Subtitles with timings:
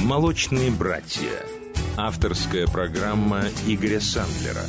[0.00, 1.28] «Молочные братья».
[1.96, 4.64] Авторская программа Игоря Сандлера.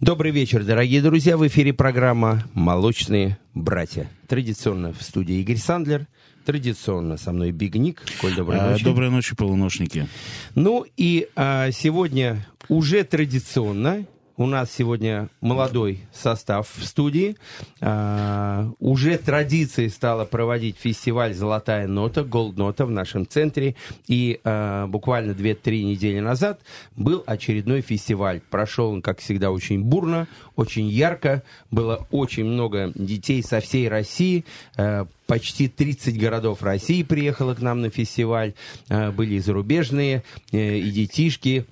[0.00, 1.36] Добрый вечер, дорогие друзья.
[1.36, 4.08] В эфире программа «Молочные братья».
[4.28, 6.06] Традиционно в студии Игорь Сандлер.
[6.44, 8.02] Традиционно со мной Биг Ник.
[8.20, 8.84] Коль, доброй А, ночи.
[8.84, 10.06] Доброй ночи, полуношники.
[10.54, 14.06] Ну и а, сегодня уже традиционно
[14.36, 17.36] у нас сегодня молодой состав в студии.
[17.80, 23.74] А, уже традицией стало проводить фестиваль «Золотая нота», «Gold нота» в нашем центре.
[24.08, 26.60] И а, буквально 2-3 недели назад
[26.96, 28.40] был очередной фестиваль.
[28.50, 31.42] Прошел он, как всегда, очень бурно, очень ярко.
[31.70, 34.44] Было очень много детей со всей России.
[34.76, 38.54] А, Почти 30 городов России приехало к нам на фестиваль.
[38.88, 41.64] А, Были и зарубежные, э, и детишки.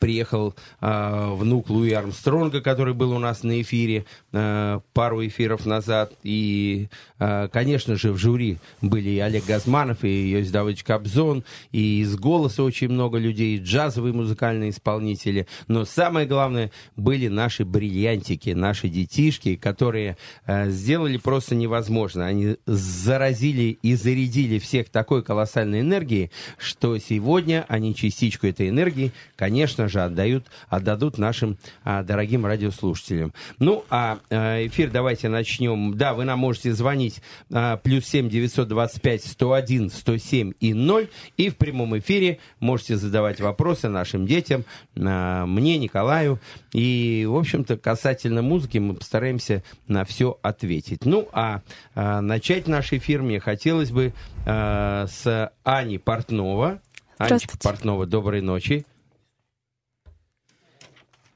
[0.00, 6.12] Приехал а, внук Луи Армстронга, который был у нас на эфире а, пару эфиров назад.
[6.22, 6.88] И,
[7.18, 12.16] а, конечно же, в жюри были и Олег Газманов, и Йосиф Давыдович Кобзон, и из
[12.16, 15.46] «Голоса» очень много людей, и джазовые музыкальные исполнители.
[15.68, 22.26] Но самое главное, были наши бриллиантики, наши детишки, которые а, сделали просто невозможно.
[22.26, 29.77] Они заразили и зарядили всех такой колоссальной энергией, что сегодня они частичку этой энергии, конечно
[29.86, 33.32] же, отдают, отдадут нашим а, дорогим радиослушателям.
[33.60, 35.96] Ну, а, а, эфир давайте начнем.
[35.96, 40.54] Да, вы нам можете звонить а, плюс семь девятьсот двадцать пять сто один сто семь
[40.58, 44.64] и ноль, и в прямом эфире можете задавать вопросы нашим детям,
[44.96, 46.40] а, мне, Николаю,
[46.72, 51.04] и, в общем-то, касательно музыки мы постараемся на все ответить.
[51.04, 51.60] Ну, а,
[51.94, 54.14] а, начать наш эфир мне хотелось бы
[54.46, 56.80] а, с Ани Портнова.
[57.18, 57.58] Анечка.
[57.58, 58.86] Портнова, доброй ночи.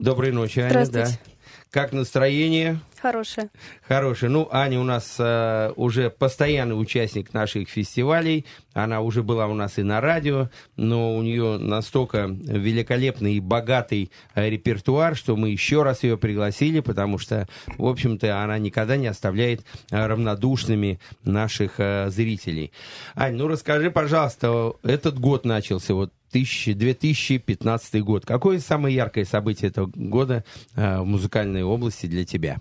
[0.03, 1.07] Доброй ночи, Аня, да.
[1.71, 2.81] Как настроение?
[3.03, 3.51] Хорошая.
[3.89, 4.31] Хорошее.
[4.31, 8.47] Ну, Аня у нас э, уже постоянный участник наших фестивалей.
[8.75, 14.13] Она уже была у нас и на радио, но у нее настолько великолепный и богатый
[14.37, 19.09] э, репертуар, что мы еще раз ее пригласили, потому что, в общем-то, она никогда не
[19.09, 22.71] оставляет э, равнодушными наших э, зрителей.
[23.17, 28.25] Ань, ну расскажи, пожалуйста, этот год начался, вот 1000 2015 год.
[28.25, 30.45] Какое самое яркое событие этого года
[30.77, 32.61] э, в музыкальной области для тебя?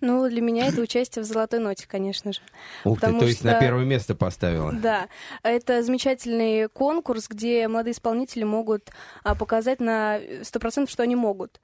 [0.00, 2.40] Ну, для меня это участие в «Золотой ноте», конечно же.
[2.84, 4.72] Ух ты, то есть на что- первое место поставила.
[4.72, 5.08] Да,
[5.42, 8.90] это замечательный конкурс, где молодые исполнители могут
[9.24, 11.60] а, показать на 100%, что они могут.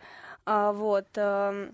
[0.46, 1.06] А, вот.
[1.16, 1.72] ам,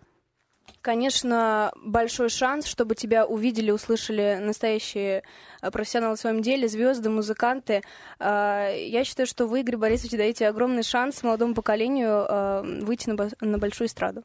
[0.83, 5.23] Конечно, большой шанс, чтобы тебя увидели, услышали настоящие
[5.61, 7.83] а, профессионалы в своем деле, звезды, музыканты.
[8.19, 13.29] А, Я считаю, что вы, Игорь Борисович, даете огромный шанс молодому поколению а, выйти на
[13.41, 14.25] на большую эстраду.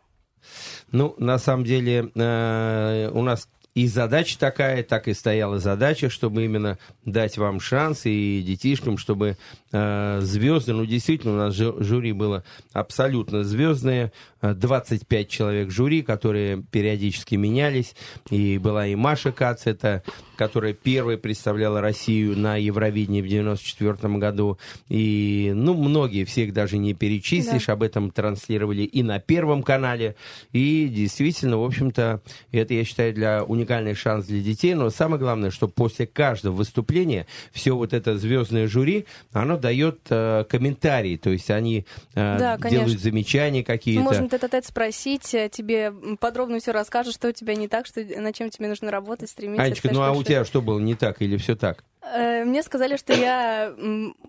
[0.91, 6.45] Ну, на самом деле, э, у нас и задача такая, так и стояла задача, чтобы
[6.45, 9.35] именно дать вам шанс и детишкам, чтобы
[9.71, 16.03] э, звезды, ну, действительно, у нас жю- жюри было абсолютно звездное, э, 25 человек жюри,
[16.03, 17.95] которые периодически менялись,
[18.29, 20.03] и была и Маша Кац, это,
[20.43, 24.57] которая первой представляла Россию на Евровидении в 94 году,
[24.89, 30.17] и, ну, многие, всех даже не перечислишь, об этом транслировали и на Первом канале,
[30.51, 32.21] и действительно, в общем-то,
[32.51, 37.25] это, я считаю, для уникальный шанс для детей, но самое главное, что после каждого выступления
[37.53, 42.85] все вот это звездное жюри, оно дает э, комментарии, то есть они э, Да, конечно.
[42.85, 44.01] делают замечания какие-то.
[44.01, 48.35] Можем тет-а-тет спросить, э, тебе подробно все расскажут, что у тебя не так, что, над
[48.35, 49.63] чем тебе нужно работать, стремиться.
[49.63, 51.83] Анечка, ну а у тебя что было не так или все так?
[52.15, 53.73] Э, Мне сказали, что я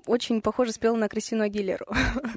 [0.06, 1.86] очень похоже спела на Кристину Агилеру.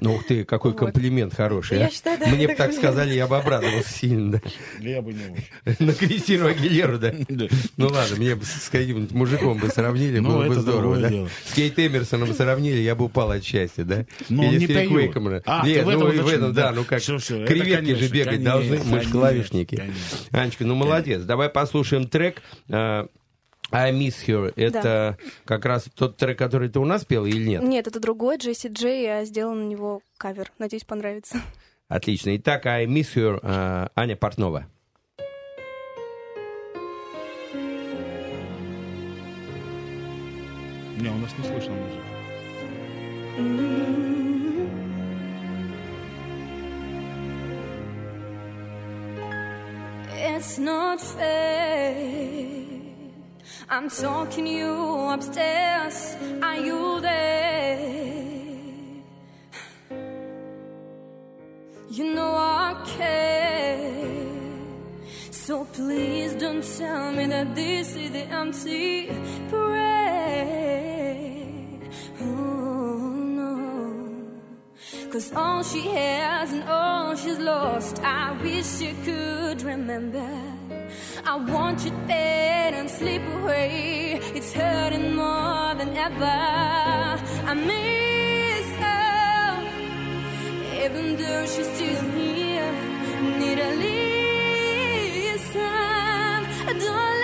[0.00, 0.80] Ну ух ты, какой Вот.
[0.80, 1.78] комплимент хороший.
[1.78, 1.90] Я а.
[1.90, 4.32] считаю, да, Мне бы так сказали, я бы обрадовался сильно.
[4.32, 4.40] да.
[4.80, 5.86] Я бы не очень.
[5.86, 7.14] На Кристину Агилеру, да?
[7.28, 7.46] Да.
[7.76, 11.08] Ну ладно, мне бы с каким-нибудь мужиком бы сравнили, Ну, было бы здорово, другое да?
[11.08, 11.28] дело.
[11.46, 14.04] С Кейт Эмерсоном сравнили, я бы упал от счастья, да?
[14.28, 14.90] Или не с.
[14.90, 15.42] Уэйкоманом.
[15.46, 16.72] А, Нет, в ну этом и в уточнил, этом, да, да.
[16.72, 19.82] ну как, это креветки же бегать должны, мы же клавишники.
[20.32, 22.42] Анечка, ну молодец, давай послушаем трек.
[23.70, 24.52] I Miss Her.
[24.56, 27.62] Это как раз тот трек, который ты у нас пел или нет?
[27.62, 30.50] Нет, это другой, Джесси Джей, я сделала на него кавер.
[30.58, 31.40] Надеюсь, понравится.
[31.88, 32.36] Отлично.
[32.36, 34.66] Итак, I Miss Her, э, Аня Портнова.
[41.00, 42.02] Не, у нас не слышно музыку.
[50.20, 52.67] It's not fair.
[53.70, 54.72] I'm talking you
[55.10, 56.16] upstairs.
[56.42, 57.78] Are you there?
[61.90, 64.26] You know I care.
[65.30, 69.10] So please don't tell me that this is the empty
[69.50, 69.80] parade.
[72.22, 72.48] Oh.
[75.10, 80.67] Cause all she has and all she's lost, I wish you could remember.
[81.24, 84.20] I want you dead and slip away.
[84.34, 86.24] It's hurting more than ever.
[86.24, 89.58] I miss her,
[90.84, 92.72] even though she's still here.
[93.38, 93.98] Need a listen.
[96.78, 97.17] Don't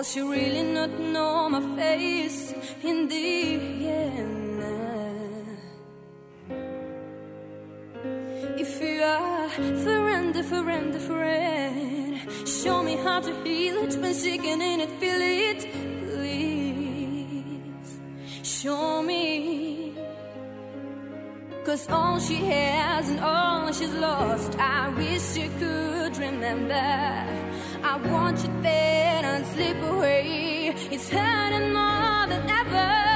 [0.00, 4.62] Or she really not know my face in the end?
[8.58, 9.48] If you are
[9.84, 12.16] friend, friend, friend,
[12.48, 15.68] show me how to heal it when she can in it, feel it,
[16.08, 18.00] please.
[18.42, 19.92] Show me.
[21.66, 27.49] Cause all she has and all she's lost, I wish you could remember.
[27.92, 30.72] I want you there and slip away.
[30.92, 33.09] It's hurting more than ever.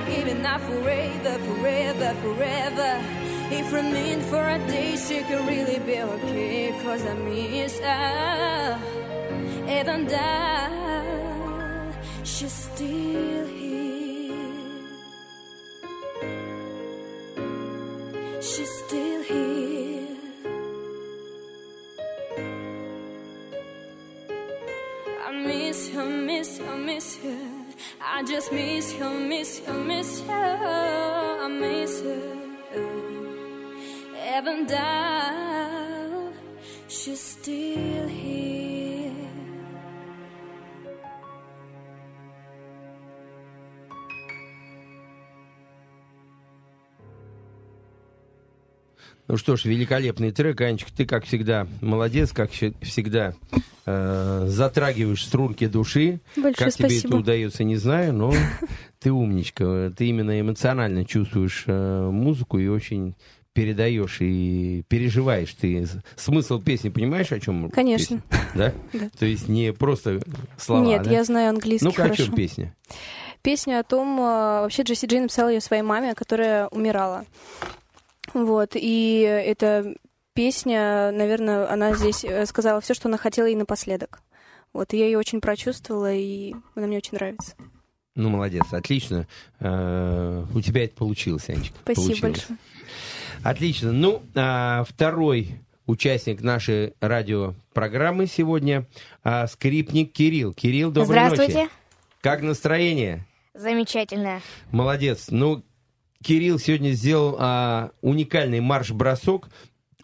[0.00, 0.28] I give
[0.60, 3.00] forever, forever, forever.
[3.50, 6.72] If I mean for a day, she could really be okay.
[6.82, 8.78] Cause I miss her.
[9.68, 11.92] Even though
[12.22, 13.59] she's still here.
[28.40, 30.32] Just miss her, miss her, miss you.
[30.32, 32.22] I miss you.
[34.34, 36.32] Even though
[36.88, 38.59] she's still here.
[49.30, 53.34] Ну что ж, великолепный трек, Анечка, ты, как всегда, молодец, как всегда,
[53.86, 56.18] э, затрагиваешь струнки души.
[56.34, 57.16] Большое как тебе это спасибо.
[57.18, 58.34] удается, не знаю, но
[58.98, 59.92] ты умничка.
[59.96, 63.14] Ты именно эмоционально чувствуешь э, музыку и очень
[63.52, 65.54] передаешь и переживаешь.
[65.54, 67.70] Ты смысл песни понимаешь, о чем?
[67.70, 68.20] Конечно.
[68.28, 68.42] песня?
[68.56, 68.72] Да?
[68.92, 69.10] Да.
[69.16, 70.20] То есть не просто
[70.58, 71.10] слова, Нет, да?
[71.12, 72.24] я знаю английский о хорошо.
[72.24, 72.74] чем песня?
[73.42, 74.22] Песня о том, э,
[74.62, 77.26] вообще Джесси Джей написала ее своей маме, которая умирала.
[78.34, 79.94] Вот, и эта
[80.34, 84.22] песня, наверное, она здесь э, сказала все, что она хотела и напоследок.
[84.72, 87.54] Вот, и я ее очень прочувствовала, и она мне очень нравится.
[88.14, 89.26] Ну, молодец, отлично.
[89.58, 91.76] Э, у тебя это получилось, Анечка.
[91.82, 92.20] Спасибо получилось.
[92.20, 92.58] большое.
[93.42, 93.92] Отлично.
[93.92, 98.86] Ну, а, второй участник нашей радиопрограммы сегодня
[99.24, 100.52] а, скрипник Кирилл.
[100.52, 101.54] Кирилл, доброй Здравствуйте.
[101.54, 101.70] ночи.
[102.20, 103.26] Как настроение?
[103.54, 104.40] Замечательно.
[104.70, 105.28] Молодец.
[105.30, 105.62] Ну,
[106.22, 109.48] Кирилл сегодня сделал а, уникальный марш-бросок.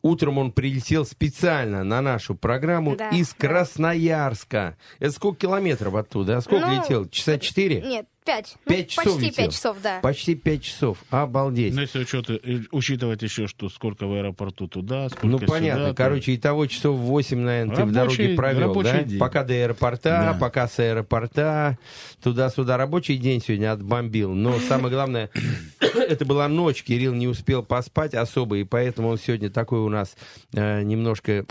[0.03, 3.35] Утром он прилетел специально на нашу программу Да, из.
[3.35, 4.77] Красноярска.
[4.99, 6.37] Это сколько километров оттуда?
[6.37, 7.09] А сколько Ну, летел?
[7.09, 7.81] Часа четыре?
[7.81, 8.57] Нет, пять.
[8.67, 9.45] Пять ну, часов Почти летел.
[9.45, 10.01] пять часов, да.
[10.03, 10.99] Почти пять часов.
[11.11, 11.75] Обалдеть.
[11.75, 15.89] Ну, если учет, э, учитывать еще, что сколько в аэропорту туда, сколько Ну, сюда, понятно.
[15.89, 19.03] то- Короче, и того часов 8, наверное, ты в Рабочий- дороге провел, рабочий да?
[19.05, 19.19] день.
[19.19, 20.39] Пока до аэропорта, Да.
[20.39, 21.79] пока с аэропорта,
[22.23, 22.77] туда-сюда.
[22.77, 24.35] Рабочий день сегодня отбомбил.
[24.35, 25.31] Но самое главное,
[25.81, 26.83] это была ночь.
[26.83, 30.17] Кирилл не успел поспать особо, и поэтому он сегодня такой у нас
[30.53, 31.47] э, немножко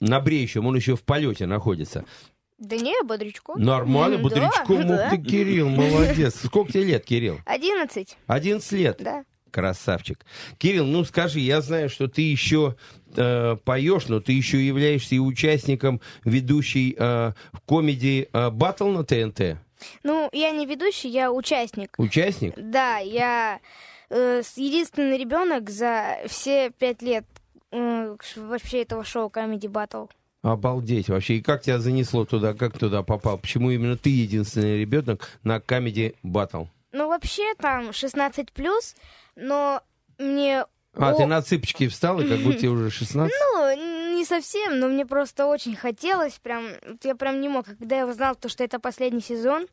[0.00, 0.66] на бреющем.
[0.66, 2.04] Он еще в полете находится.
[2.60, 3.58] Да не, бодрячку.
[3.58, 4.86] Нормально, М, бодрячком.
[4.86, 5.16] да, Ух ты.
[5.30, 6.36] Кирилл, молодец.
[6.44, 7.38] Сколько тебе лет, Кирилл?
[7.46, 8.96] Одиннадцать, 11 лет.
[9.00, 9.24] да.
[9.50, 10.24] Красавчик.
[10.58, 12.76] Кирилл, ну скажи, я знаю, что ты еще
[13.16, 17.32] э, поешь, но ты еще являешься и участником ведущей э,
[17.66, 19.58] комедии э, «Баттл» на ТНТ.
[20.04, 21.94] Ну, я не ведущий, я участник.
[21.98, 22.52] Участник?
[22.56, 23.58] Да, я
[24.10, 27.24] э, единственный ребенок за все пять лет
[27.72, 30.08] э, вообще этого шоу Comedy Battle.
[30.42, 31.34] Обалдеть вообще.
[31.36, 33.38] И как тебя занесло туда, как туда попал?
[33.38, 36.64] Почему именно ты единственный ребенок на комедии «Баттл»?
[36.92, 38.96] Ну, вообще там 16 плюс,
[39.36, 39.82] но
[40.18, 40.64] мне...
[40.94, 43.32] А, о- ты на цыпочки встал, и как будто тебе уже 16?
[43.54, 46.64] Ну, не совсем, но мне просто очень хотелось, прям,
[47.02, 47.66] я прям не мог.
[47.66, 49.66] Когда я узнал, то, что это последний сезон,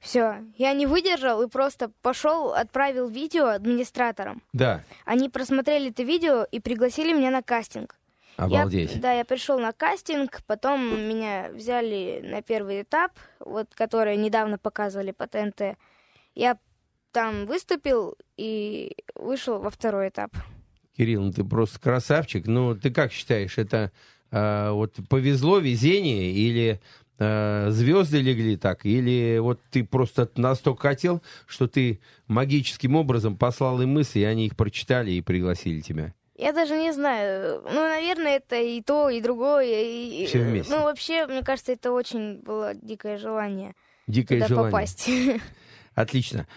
[0.00, 4.42] все, я не выдержал и просто пошел, отправил видео администраторам.
[4.52, 7.96] Да, Они просмотрели это видео и пригласили меня на кастинг.
[8.36, 8.94] Обалдеть.
[8.94, 14.58] Я, да, я пришел на кастинг, потом меня взяли на первый этап, вот который недавно
[14.58, 15.76] показывали по ТНТ.
[16.34, 16.58] Я
[17.12, 20.32] там выступил и вышел во второй этап.
[20.96, 22.46] Кирилл, ну ты просто красавчик.
[22.46, 23.92] Ну, ты как считаешь, это
[24.30, 26.80] э, вот повезло, везение, или
[27.18, 33.80] э, звезды легли так, или вот ты просто настолько хотел, что ты магическим образом послал
[33.80, 36.14] им мысли, и они их прочитали и пригласили тебя?
[36.36, 37.62] Я даже не знаю.
[37.64, 39.82] Ну, наверное, это и то, и другое.
[39.84, 40.72] И, Всё вместе.
[40.74, 43.74] Ну, вообще, мне кажется, это очень было дикое желание
[44.06, 44.70] Дикое туда желание.
[44.72, 45.08] попасть.
[45.94, 46.48] Отлично.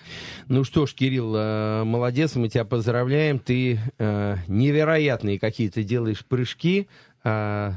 [0.48, 3.38] Ну что ж, Кирилл, э, молодец, мы тебя поздравляем.
[3.38, 6.88] Ты э, невероятные какие-то делаешь прыжки.
[7.24, 7.72] э,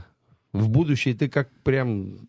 [0.53, 2.29] в будущее ты как прям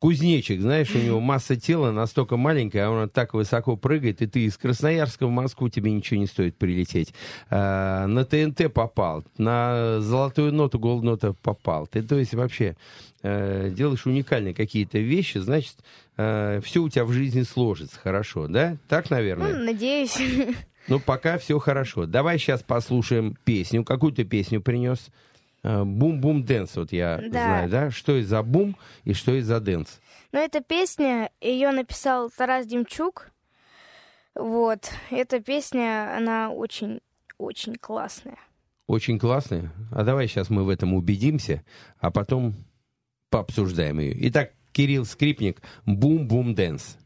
[0.00, 4.40] кузнечик, знаешь, у него масса тела настолько маленькая, а он так высоко прыгает, и ты
[4.46, 7.14] из Красноярска в Москву тебе ничего не стоит прилететь.
[7.50, 11.86] Э, на ТНТ попал, на золотую ноту, голднота попал.
[11.86, 12.76] Ты, то есть, вообще
[13.22, 15.76] э, делаешь уникальные какие-то вещи, значит,
[16.16, 18.76] все у тебя в жизни сложится хорошо, да?
[18.88, 19.54] Так, Ну, наверное?
[19.56, 20.18] надеюсь.
[20.88, 22.04] Ну, пока все хорошо.
[22.06, 23.84] Давай сейчас послушаем песню.
[23.84, 25.08] Какую ты песню принес?
[25.62, 27.28] Э, Boom-boom dance, вот я Да.
[27.28, 27.90] знаю, да?
[27.90, 30.00] Что это за бум и что это за dance?
[30.32, 33.30] Но эта песня, ее написал Тарас Демчук.
[34.34, 34.90] Вот.
[35.10, 38.38] Эта песня, она очень-очень классная.
[38.86, 39.70] Очень классная.
[39.92, 41.62] А давай сейчас мы в этом убедимся,
[41.98, 42.54] а потом
[43.28, 44.16] пообсуждаем ее.
[44.28, 46.96] Итак, Кирилл Скрипник, boom-boom dance.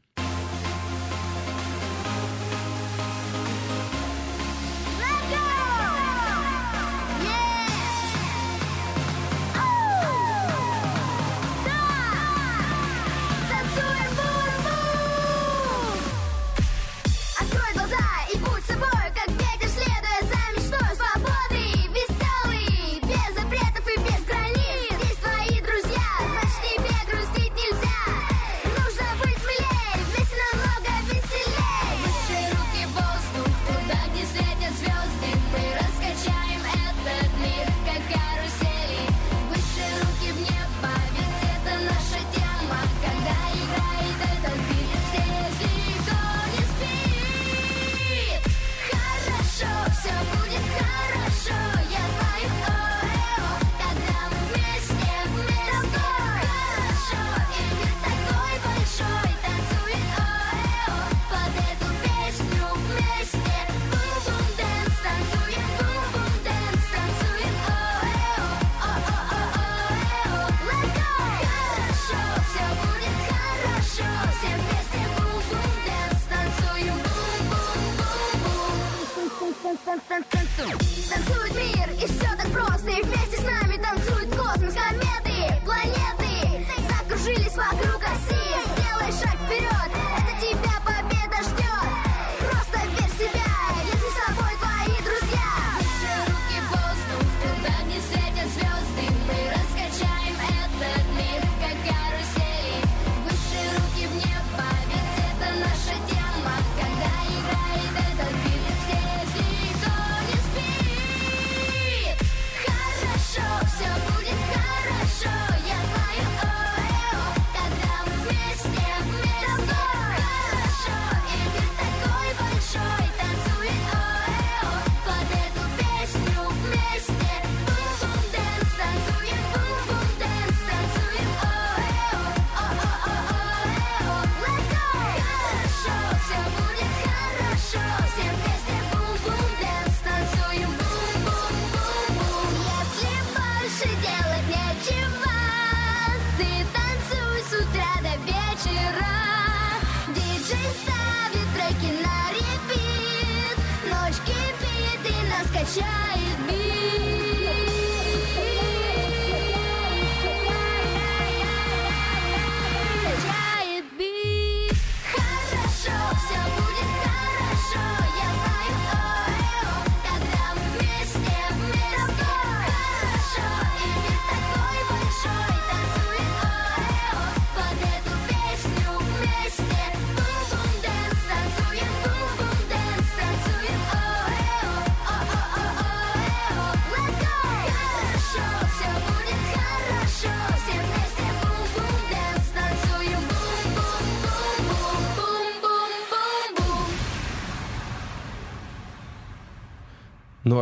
[155.65, 157.14] shall it be?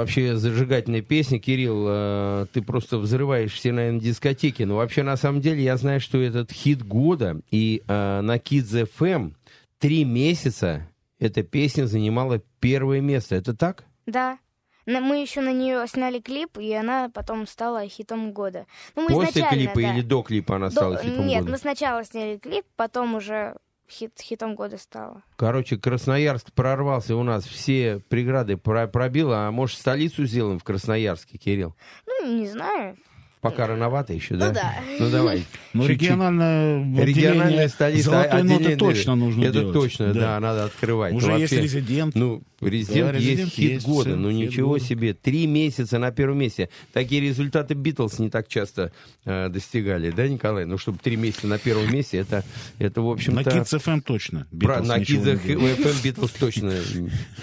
[0.02, 4.62] Вообще, зажигательная песня, Кирилл, э, ты просто взрываешь все, наверное, дискотеки.
[4.62, 8.88] Но вообще, на самом деле, я знаю, что этот хит года, и э, на Kids
[8.98, 9.34] FM
[9.78, 10.86] три месяца
[11.18, 13.34] эта песня занимала первое место.
[13.36, 13.84] Это так?
[14.06, 14.38] Да.
[14.86, 18.66] На- Мы еще на нее сняли клип, и она потом стала хитом года.
[18.96, 19.94] Ну, мы После клипа да.
[19.94, 21.52] или до клипа она До- стала хитом Нет, года?
[21.52, 23.56] мы сначала сняли клип, потом уже
[23.90, 25.22] хит, хитом года стала.
[25.36, 31.38] Короче, Красноярск прорвался у нас, все преграды про- пробил, а может, столицу сделаем в Красноярске,
[31.38, 31.74] Кирилл?
[32.06, 32.96] Ну, не знаю.
[33.42, 34.46] Пока рановато еще, да?
[34.48, 34.74] Ну да.
[35.00, 35.44] Ну давай.
[35.72, 36.02] Ну, Чуть-чуть.
[36.02, 38.10] региональное Региональная отделение столица.
[38.10, 39.74] Золотой ноты точно нужно Это делать.
[39.74, 40.38] точно, да.
[40.38, 41.12] надо открывать.
[41.12, 42.14] Уже Ну, есть вообще, резидент.
[42.14, 44.10] Ну, резидент Да, есть резидент хит есть, года.
[44.10, 44.84] всё, Ну, хит ничего года.
[44.84, 45.14] себе.
[45.14, 46.68] Три месяца на первом месте.
[46.92, 48.92] Такие результаты Битлз не так часто
[49.24, 50.64] э, достигали, да, Николай?
[50.64, 52.44] Ну, чтобы три месяца на первом месте, это,
[52.78, 53.40] это в общем-то...
[53.42, 54.46] На Kids FM точно.
[54.60, 55.40] Про- на Kids.
[55.44, 56.74] FM Битлз точно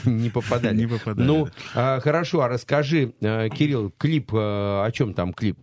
[0.06, 0.78] не попадали.
[0.80, 1.96] Не попадали, Ну, да.
[1.98, 5.58] а, хорошо, а расскажи, э, Кирилл, клип, э, о чем там клип?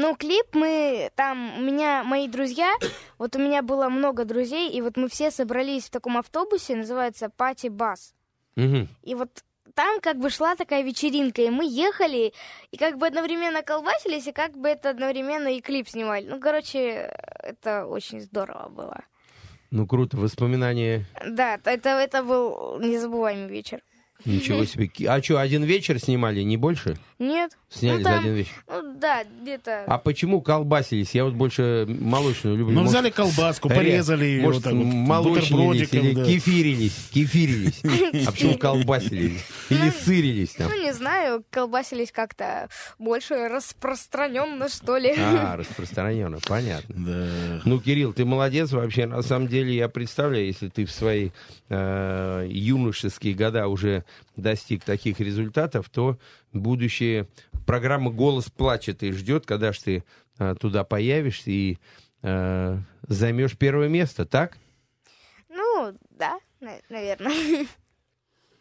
[0.00, 2.72] Ну, клип мы там, у меня мои друзья,
[3.18, 7.28] вот у меня было много друзей, и вот мы все собрались в таком автобусе, называется
[7.28, 8.14] Пати Бас.
[8.54, 8.86] Мгм.
[9.02, 9.42] И вот
[9.74, 12.32] там как бы шла такая вечеринка, и мы ехали,
[12.70, 16.26] и как бы одновременно колбасились, и как бы это одновременно и клип снимали.
[16.28, 19.00] Ну, короче, это очень здорово было.
[19.72, 23.82] Ну, круто, воспоминания Да, это, это был незабываемый вечер.
[24.24, 24.90] Ничего себе.
[25.08, 26.96] А что, один вечер снимали, не больше?
[27.18, 27.56] Нет?
[27.68, 28.52] Сняли ну, за там, один вечер.
[28.68, 29.84] Ну, да, где-то...
[29.86, 31.14] А почему колбасились?
[31.14, 32.74] Я вот больше молочную люблю.
[32.74, 36.24] Ну, Может, взяли колбаску, ре- порезали ее Может, вот молочнились или да.
[36.24, 37.82] кефирились, кефирились.
[38.26, 39.44] А почему колбасились?
[39.68, 40.70] Или сырились там?
[40.70, 45.14] Ну, не знаю, колбасились как-то больше распространенно, что ли.
[45.16, 46.94] А, распространенно, понятно.
[46.96, 47.60] Да.
[47.64, 49.06] Ну, Кирилл, ты молодец вообще.
[49.06, 51.30] На самом деле, я представляю, если ты в свои
[51.68, 54.04] э, юношеские года уже
[54.36, 56.18] достиг таких результатов, то
[56.52, 57.28] будущее
[57.66, 60.04] программа «Голос плачет» и ждет, когда ж ты
[60.38, 61.78] э, туда появишься и
[62.22, 64.58] э, займешь первое место, так?
[65.48, 67.66] Ну, да, на- наверное.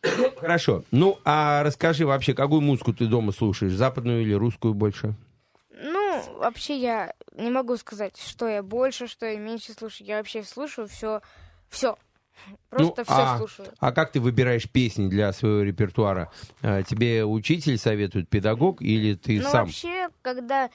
[0.37, 0.83] Хорошо.
[0.91, 3.73] Ну, а расскажи вообще, какую музыку ты дома слушаешь?
[3.73, 5.15] Западную или русскую больше?
[5.69, 10.07] Ну, вообще я не могу сказать, что я больше, что я меньше слушаю.
[10.07, 11.21] Я вообще слушаю все,
[11.69, 11.97] все.
[12.69, 13.69] Просто Ну, все а- слушаю.
[13.79, 16.31] А как ты выбираешь песни для своего репертуара?
[16.61, 19.65] Э, Тебе учитель советует, педагог, или ты Ну, сам?
[19.65, 20.69] вообще, когда...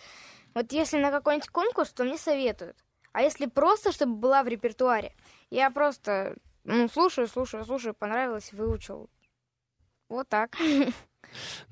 [0.54, 2.76] Вот если на какой-нибудь конкурс, то мне советуют.
[3.12, 5.14] А если просто, чтобы была в репертуаре,
[5.50, 9.08] я просто, ну, слушаю, слушаю, слушаю, понравилось, выучил.
[10.08, 10.56] Вот так.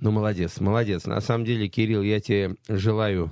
[0.00, 1.04] Ну, молодец, молодец.
[1.04, 3.28] На самом деле, Кирилл, я тебе желаю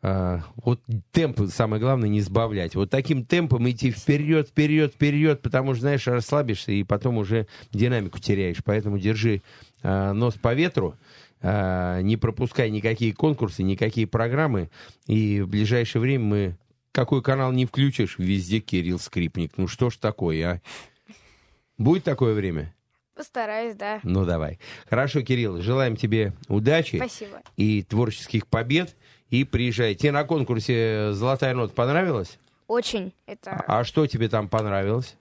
[0.00, 0.80] вот
[1.10, 2.76] темп, самое главное, не сбавлять.
[2.76, 8.18] Вот таким темпом идти вперед, вперед, вперед, потому что, знаешь, расслабишься и потом уже динамику
[8.20, 8.62] теряешь.
[8.64, 9.42] Поэтому держи
[9.82, 10.94] а, нос по ветру,
[11.40, 14.70] а, не пропускай никакие конкурсы, никакие программы.
[15.06, 16.58] И в ближайшее время мы...
[16.92, 19.52] Какой канал не включишь, везде Кирилл Скрипник.
[19.56, 20.60] Ну что ж такое, а?
[21.76, 22.74] Будет такое время?
[23.14, 24.00] Постараюсь, да.
[24.04, 24.58] Ну, давай.
[24.88, 27.42] Хорошо, Кирилл, желаем тебе удачи Спасибо.
[27.56, 28.96] и творческих побед.
[29.30, 29.94] И приезжай.
[29.94, 32.38] Тебе на конкурсе «Золотая нота» понравилось?
[32.66, 33.12] Очень.
[33.26, 35.16] Это, А что тебе там понравилось?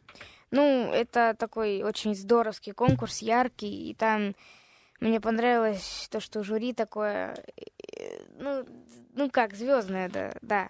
[0.52, 4.34] ну, это такой очень здоровский конкурс, яркий, и там
[5.02, 7.36] мне понравилось то, что жюри такое,
[7.98, 8.66] э, ну,
[9.14, 10.70] ну как, звездное, да, да.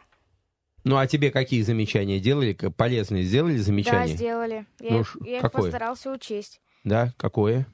[0.84, 2.54] Ну, а тебе какие замечания делали?
[2.54, 4.16] Полезные сделали Да, замечания?
[4.16, 4.66] сделали.
[4.80, 5.64] Я, Ну, я их какое?
[5.64, 6.60] постарался учесть.
[6.84, 7.14] Да?
[7.18, 7.68] Какое?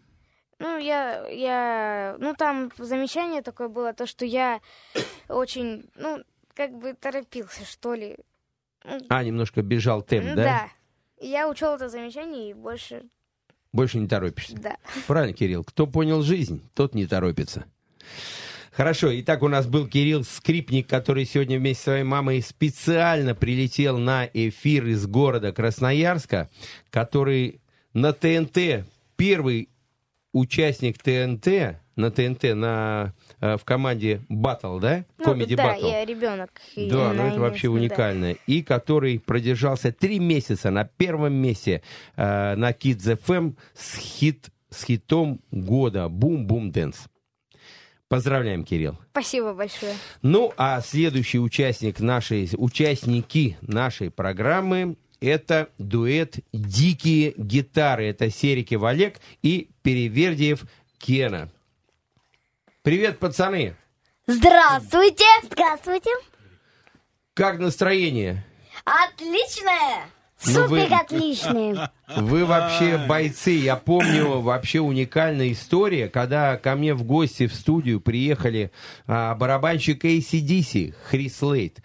[0.64, 4.62] Ну, я, я, ну, там замечание такое было, то, что я
[5.28, 6.24] очень, ну,
[6.54, 8.16] как бы торопился, что ли.
[8.86, 10.44] Ну, А, немножко бежал темп, ну, да?
[10.44, 10.68] да.
[11.20, 13.04] Я учел это замечание и больше,
[13.74, 14.56] Больше не торопишься.
[14.56, 14.78] да.
[15.08, 15.66] Правильно, Кирилл.
[15.66, 17.66] Кто понял жизнь, тот не торопится.
[18.72, 23.98] Хорошо, итак, у нас был Кирилл Скрипник, который сегодня вместе с своей мамой специально прилетел
[23.98, 26.50] на эфир из города Красноярска,
[26.90, 27.62] который
[27.94, 28.86] на ТНТ,
[29.18, 29.70] первый
[30.34, 35.06] участник ТНТ, на ТНТ на, э, в команде Battle, да?
[35.20, 35.90] Ну, Comedy да, Battle.
[35.90, 36.50] я ребенок.
[36.76, 37.74] Да, ну это вообще да.
[37.74, 38.36] уникально.
[38.48, 41.84] И который продержался три месяца на первом месте
[42.16, 47.08] э, на Kids FM с, хит, с хитом года «Бум Бум Дэнс».
[48.10, 49.00] Поздравляем, Кирилл.
[49.12, 49.96] Спасибо большое.
[50.22, 58.08] Ну, а следующий участник нашей, участники нашей программы это дуэт «Дикие гитары».
[58.08, 60.64] Это Сериков Олег и Перевердиев
[60.98, 61.50] Кена.
[62.82, 63.76] Привет, пацаны!
[64.28, 65.26] Здравствуйте!
[65.44, 66.10] Здравствуйте!
[67.34, 68.46] Как настроение?
[68.84, 70.08] Отличное!
[70.46, 71.92] Ну, вы- Супер отличное!
[72.18, 73.52] Вы вообще бойцы.
[73.52, 78.72] Я помню вообще уникальная история, когда ко мне в гости в студию приехали
[79.08, 81.80] а, барабанщик AC/DC Крис Слейд,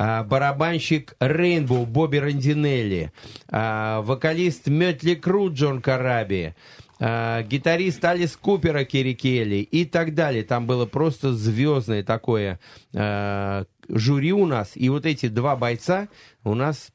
[0.00, 3.12] барабанщик Rainbow Бобби Рандинелли,
[3.48, 6.54] а, вокалист Mötley Crüe Джон Караби,
[6.98, 10.42] а, гитарист Алис Купера Керри Келли и так далее.
[10.42, 12.58] Там было просто звездное такое
[12.94, 14.72] а, жюри у нас.
[14.74, 16.08] И вот эти два бойца
[16.44, 16.88] у нас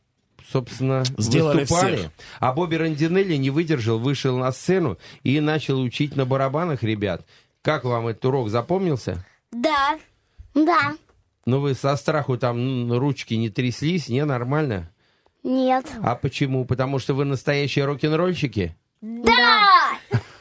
[0.52, 1.96] собственно, Сделали выступали.
[1.98, 2.12] всех.
[2.39, 7.26] А Бобби Рандинелли не выдержал, вышел на сцену и начал учить на барабанах ребят.
[7.62, 9.26] Как вам этот урок запомнился?
[9.52, 9.98] Да.
[10.54, 10.94] Да.
[11.46, 14.92] Ну, вы со страху там ручки не тряслись, не, нормально?
[15.44, 15.86] Нет.
[16.02, 16.66] А почему?
[16.66, 18.76] Потому что вы настоящие рок-н-ролльщики?
[19.02, 19.92] Да!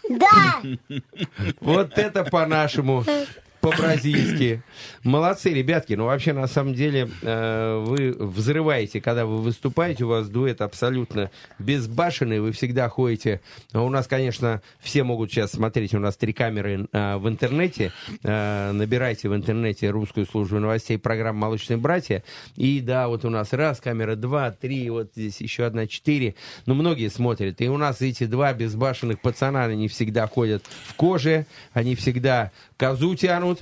[0.09, 0.62] Да!
[1.61, 3.05] Вот это по-нашему,
[3.64, 4.62] по-бразильски.
[5.03, 5.94] Молодцы, ребятки.
[5.94, 10.05] Ну, вообще, на самом деле, э, вы взрываете, когда вы выступаете.
[10.05, 12.40] У вас дуэт абсолютно безбашенный.
[12.40, 13.40] Вы всегда ходите.
[13.72, 15.94] А У нас, конечно, все могут сейчас смотреть.
[15.94, 17.92] У нас три камеры э, в интернете.
[18.22, 22.22] Э, набирайте в интернете русскую службу новостей программы «Молочные братья».
[22.57, 26.35] И да, вот у нас раз, камера два, три, вот здесь еще одна, четыре.
[26.66, 27.61] Ну, многие смотрят.
[27.61, 33.14] И у нас эти два безбашенных пацана, они всегда ходят в коже, они всегда козу
[33.14, 33.60] тянут.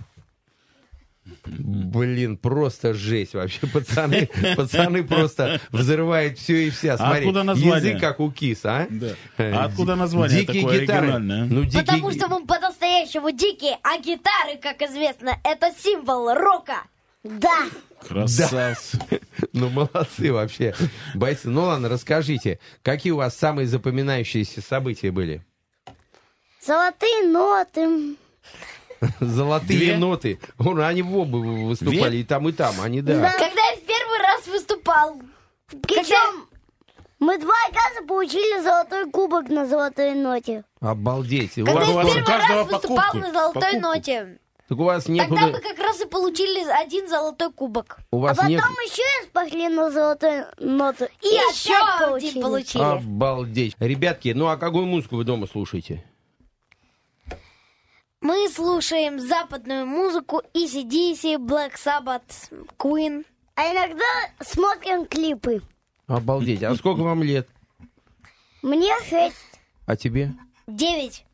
[1.46, 3.64] Блин, просто жесть вообще.
[3.68, 6.96] Пацаны, пацаны просто взрывают все и вся.
[6.96, 7.90] Смотри, откуда название?
[7.90, 8.86] язык как у кис, а?
[8.90, 9.10] Да.
[9.38, 10.98] Э, А откуда название Дикие такое гитары.
[11.06, 11.44] оригинальное?
[11.44, 11.80] Ну, дикие...
[11.82, 16.82] Потому что мы по-настоящему дикие, а гитары, как известно, это символ рока.
[17.22, 17.66] Да.
[18.06, 18.98] Красавцы.
[19.52, 20.74] Ну, молодцы вообще.
[21.14, 25.42] Бойцы, ну ладно, расскажите, какие у вас самые запоминающиеся события были?
[26.64, 28.16] Золотые ноты.
[29.20, 29.96] Золотые Две?
[29.98, 30.38] ноты.
[30.58, 32.20] Они в оба выступали, Две?
[32.20, 32.74] и там, и там.
[32.80, 33.14] Они, да.
[33.14, 35.20] Когда я в первый раз выступал.
[35.82, 36.48] Причем
[37.18, 40.64] мы два раза получили золотой кубок на золотой ноте.
[40.80, 41.56] Обалдеть.
[41.58, 43.18] У Когда вас, я у в первый у раз выступал кубку.
[43.18, 43.80] на золотой По кубку.
[43.80, 44.38] ноте.
[44.68, 45.60] так у вас Тогда мы некуда...
[45.60, 47.98] как раз и получили один золотой кубок.
[48.10, 51.04] У А вас потом не- еще раз пошли на золотую ноту.
[51.22, 52.42] И, еще опять один получили.
[52.42, 52.82] получили.
[52.82, 53.76] Обалдеть.
[53.78, 56.04] Ребятки, ну а какую музыку вы дома слушаете?
[58.22, 62.22] Мы слушаем западную музыку ECDC, Black Sabbath,
[62.78, 63.26] Queen.
[63.56, 64.04] А иногда
[64.40, 65.60] смотрим клипы.
[66.06, 66.62] Обалдеть.
[66.62, 67.48] А сколько вам лет?
[68.62, 69.34] Мне шесть,
[69.86, 70.32] А тебе?
[70.68, 71.24] девять.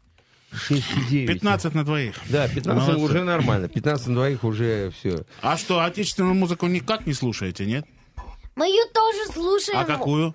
[0.51, 1.29] 6 и 9.
[1.29, 2.15] 15 на двоих.
[2.31, 2.97] Да, 15 Молодцы.
[3.05, 3.69] уже нормально.
[3.69, 5.27] 15 на двоих уже все.
[5.43, 7.85] А что, отечественную музыку никак не слушаете, нет?
[8.57, 9.79] Мы ее тоже слушаем.
[9.79, 10.35] А какую?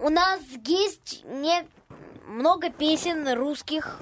[0.00, 1.66] У нас есть не
[2.26, 4.00] много песен русских.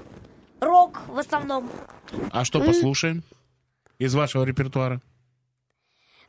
[0.61, 1.71] Рок в основном.
[2.31, 3.23] А что послушаем
[3.99, 5.01] из вашего репертуара?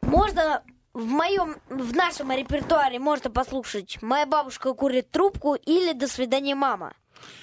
[0.01, 6.55] Можно в моем, в нашем репертуаре можно послушать «Моя бабушка курит трубку» или «До свидания,
[6.55, 6.93] мама».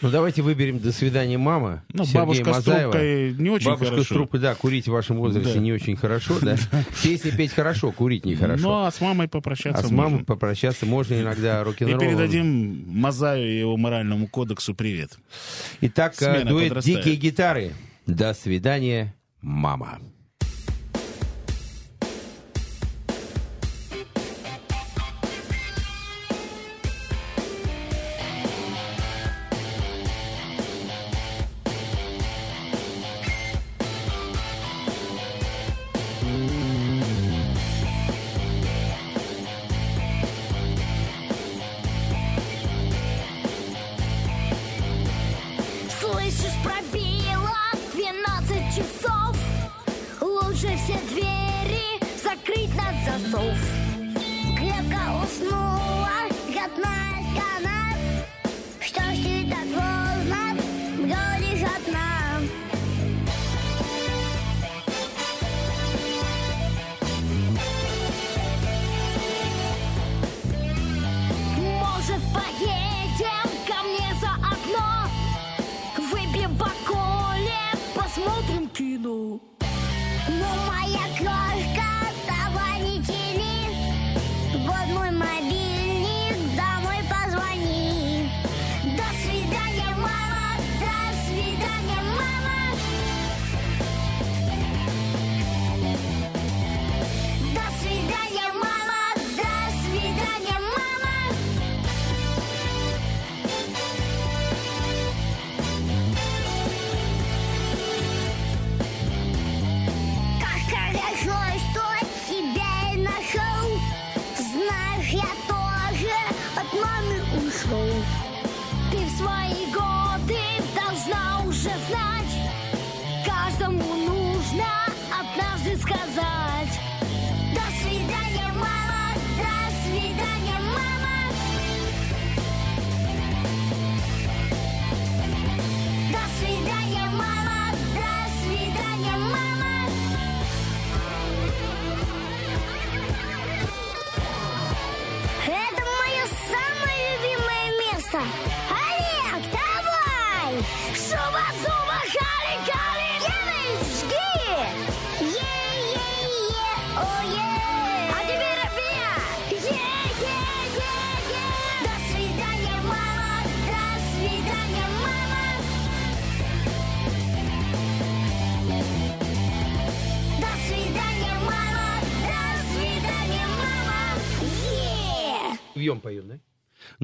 [0.00, 1.84] Ну давайте выберем «До свидания, мама».
[1.92, 2.92] Ну, Сергея бабушка с Мазаева.
[2.92, 4.04] трубкой не очень Бабушка хорошо.
[4.04, 5.60] с трубкой, да, курить в вашем возрасте Да.
[5.60, 6.56] не очень хорошо, да?
[7.04, 8.62] Песни петь хорошо, курить нехорошо.
[8.62, 10.24] Ну, а с мамой а попрощаться с мамой можно.
[10.26, 12.00] попрощаться можно иногда И рок-н-роллом.
[12.00, 15.16] передадим Мазаю и его моральному кодексу привет.
[15.82, 16.98] Итак, э, Смена дуэт подрастает.
[17.04, 17.72] «Дикие гитары».
[18.06, 20.00] До свидания, мама.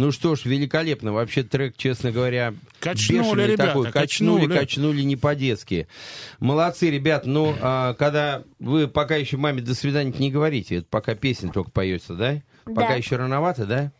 [0.09, 1.12] Ну что ж, великолепно.
[1.12, 3.92] Вообще трек, честно говоря, Качнули, бешеный ребята, такой.
[3.92, 4.59] Качнули, качнули.
[4.59, 5.87] качнули не по-детски.
[6.40, 7.27] Молодцы, ребят.
[7.27, 11.71] Ну, а, когда вы пока еще маме до свидания не говорите, это пока песня только
[11.71, 12.40] поется, да?
[12.64, 12.94] Пока Да.
[12.94, 13.92] еще рановато, да?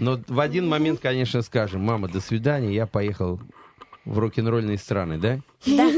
[0.00, 3.40] Но в один момент, конечно, скажем, мама, до свидания, я поехал
[4.04, 5.38] в рок-н-ролльные страны, да?
[5.66, 5.90] Да.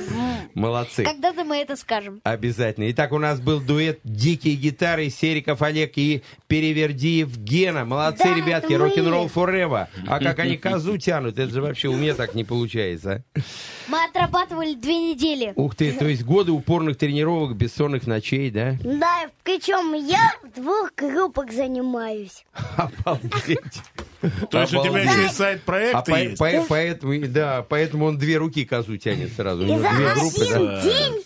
[0.54, 1.04] Молодцы.
[1.04, 2.20] Когда-то мы это скажем.
[2.24, 2.90] Обязательно.
[2.90, 7.84] Итак, у нас был дуэт «Дикие гитары» Сериков Олег и Перевердиев Гена.
[7.84, 9.86] Молодцы, Да, ребятки, рок-н-ролл forever.
[10.06, 13.24] А как они козу тянут, это же вообще у меня так не получается.
[13.34, 13.40] а.
[13.88, 15.52] Мы отрабатывали две недели.
[15.54, 18.76] Ух ты, то есть годы упорных тренировок, бессонных ночей, да?
[18.82, 22.44] Да, причем я в двух группах занимаюсь.
[22.76, 23.60] Обалдеть.
[24.50, 26.38] То есть у тебя еще и сайт А проекта есть?
[26.38, 29.62] по- поэтому, да, поэтому он две руки козу тянет сразу.
[29.62, 30.82] И за один да.
[30.82, 31.22] день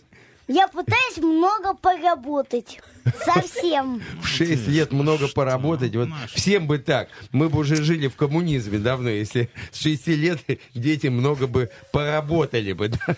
[0.48, 2.80] я пытаюсь много поработать.
[3.24, 4.02] Совсем.
[4.20, 5.96] В 6 лет много поработать.
[5.96, 7.08] Вот всем бы так.
[7.32, 10.40] Мы бы уже жили в коммунизме давно, если с 6 лет
[10.74, 12.88] дети много бы поработали бы.
[12.88, 13.16] да.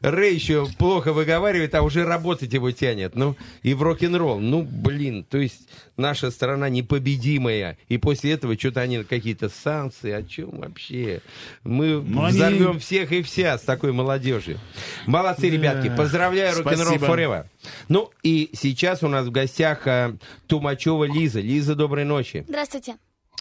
[0.00, 3.14] Рэй еще плохо выговаривает, а уже работать его тянет.
[3.16, 4.38] Ну, и в рок-н-ролл.
[4.40, 7.76] Ну, блин, то есть наша страна непобедимая.
[7.88, 10.12] И после этого что-то они какие-то санкции.
[10.12, 11.20] О чем вообще?
[11.64, 14.58] Мы Ну, они- взорвем всех и вся с такой молодежью.
[15.06, 15.92] Молодцы, ребятки.
[15.96, 17.46] Поздравляю, рок-н-ролл forever.
[17.88, 21.40] Ну, и сейчас у нас в гостях а, Тумачева Лиза.
[21.40, 22.44] Лиза, доброй ночи.
[22.48, 22.96] Здравствуйте.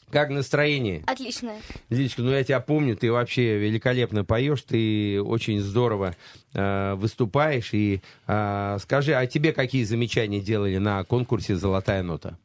[0.10, 1.04] Как настроение?
[1.06, 1.54] Отлично.
[1.89, 6.15] Лизочка, ну я тебя помню, ты вообще великолепно поешь, ты очень здорово
[6.54, 7.74] э, выступаешь.
[7.74, 12.38] И э, скажи, а тебе какие замечания делали на конкурсе «Золотая нота»?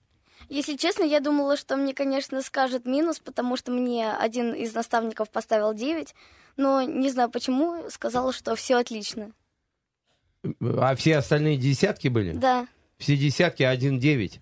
[0.49, 5.31] Если честно, я думала, что мне, конечно, скажет минус, потому что мне один из наставников
[5.31, 6.15] поставил 9,
[6.57, 9.31] но не знаю почему, сказала, что все отлично.
[10.61, 12.33] А все остальные десятки были?
[12.33, 12.67] Да.
[12.99, 14.41] Все десятки, а один девять.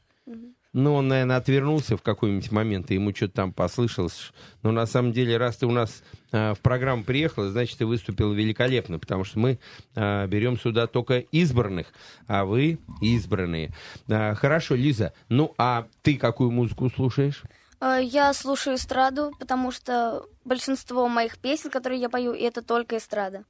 [0.72, 4.32] Ну, он, наверное, отвернулся в какой-нибудь момент, и ему что-то там послышалось.
[4.62, 8.32] Но на самом деле, раз ты у нас а, в программу приехал, значит, ты выступил
[8.32, 9.58] великолепно, потому что мы
[9.96, 11.88] а, берем сюда только избранных,
[12.28, 13.72] а вы избранные.
[14.08, 17.42] А, хорошо, Лиза, ну а ты какую музыку слушаешь?
[17.80, 23.44] Э, Я слушаю эстраду, потому что большинство моих песен, которые я пою, это только эстрада.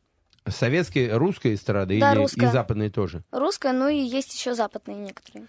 [0.48, 2.48] Советская, русская эстрада Да, или русская.
[2.48, 3.22] и западная тоже?
[3.30, 5.46] Русская, ну и есть еще западные некоторые.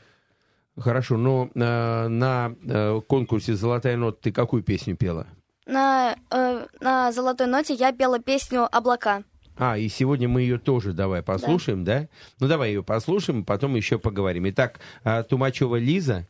[0.78, 5.28] Хорошо, но а, на а, конкурсе «Золотая нота» ты какую песню пела?
[5.66, 9.24] На, э, на золотой ноте я пела песню «Облака».
[9.58, 12.08] А, и сегодня мы ее тоже давай послушаем, да?
[12.40, 14.50] Ну, давай ее послушаем, потом еще поговорим.
[14.50, 16.26] Итак, а, Тумачева Лиза.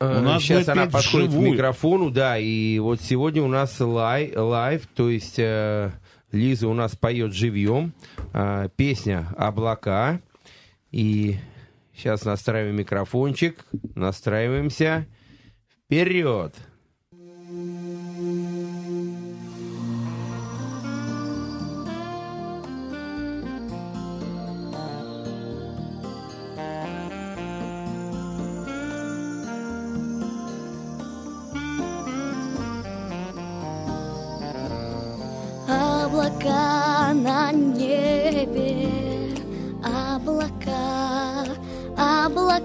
[0.00, 1.50] Э, У нас Сейчас она подходит вживую.
[1.50, 5.92] к микрофону, да, и вот сегодня у нас li, live, то есть э,
[6.32, 7.92] Лиза у нас поет живьем,
[8.32, 10.20] э, песня «Облака»,
[10.92, 11.38] и
[11.94, 15.06] сейчас настраиваем микрофончик, настраиваемся,
[15.86, 16.54] вперед!
[17.10, 18.61] Облака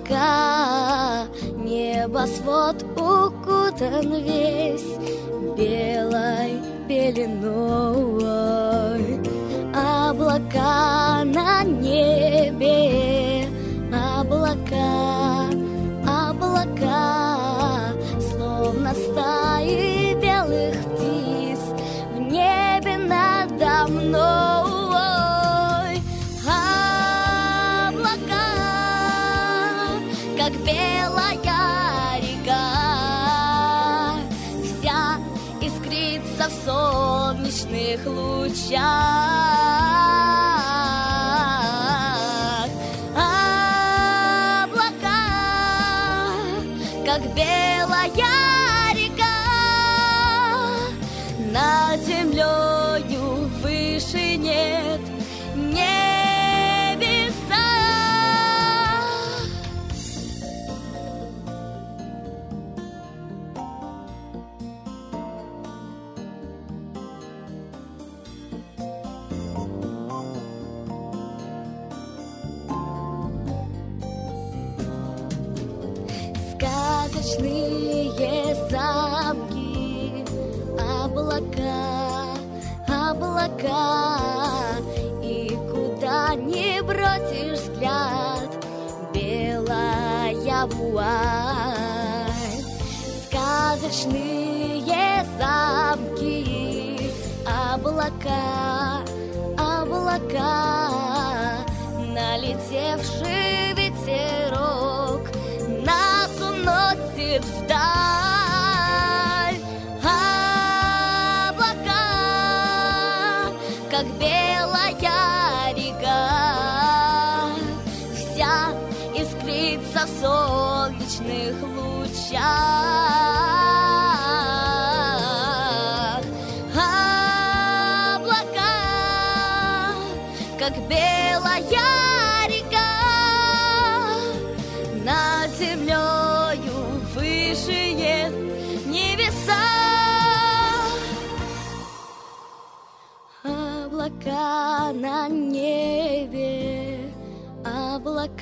[0.08, 4.98] облака, небосвод укутан весь
[5.58, 8.26] белой пеленой.
[9.74, 11.24] Облака
[38.70, 39.67] 家。
[93.88, 94.27] English news.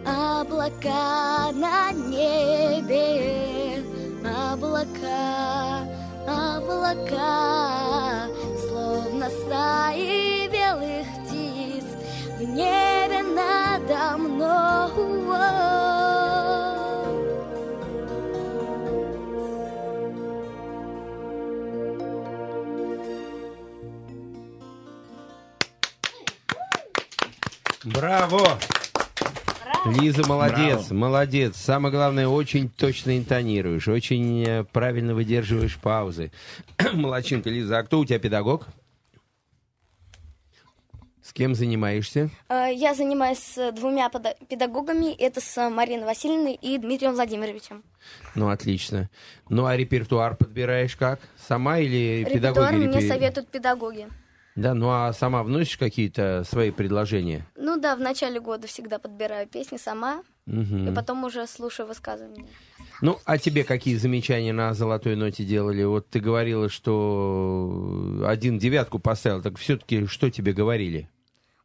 [0.06, 3.84] Облака на небе,
[4.52, 5.88] облака,
[6.28, 8.28] облака,
[8.68, 11.86] словно стаи белых птиц
[12.38, 15.85] в небе надо мной.
[27.96, 28.60] Браво!
[29.86, 31.56] Лиза, молодец, молодец.
[31.58, 36.32] Самое главное, очень точно интонируешь, очень э, правильно выдерживаешь паузы.
[36.94, 37.78] Молодчинка, Лиза.
[37.78, 38.66] А кто у тебя педагог?
[41.22, 42.32] С кем занимаешься?
[42.50, 45.14] Э, Я занимаюсь с двумя педагогами.
[45.14, 47.84] Это с Мариной Васильевной и Дмитрием Владимировичем.
[48.34, 49.10] Ну, отлично.
[49.50, 51.20] Ну, а репертуар подбираешь как?
[51.48, 52.88] Сама или Репертуар педагоги?
[52.88, 54.08] мне репе- советуют педагоги.
[54.56, 57.46] Да, ну а сама вносишь какие-то свои предложения?
[57.58, 60.88] Ну да, в начале года всегда подбираю песни сама, Мгм.
[60.90, 62.46] и потом уже слушаю высказывания.
[63.02, 65.84] Ну, а тебе какие замечания на золотой ноте делали?
[65.84, 71.10] Вот ты говорила, что один девятку поставил, так все-таки что тебе говорили?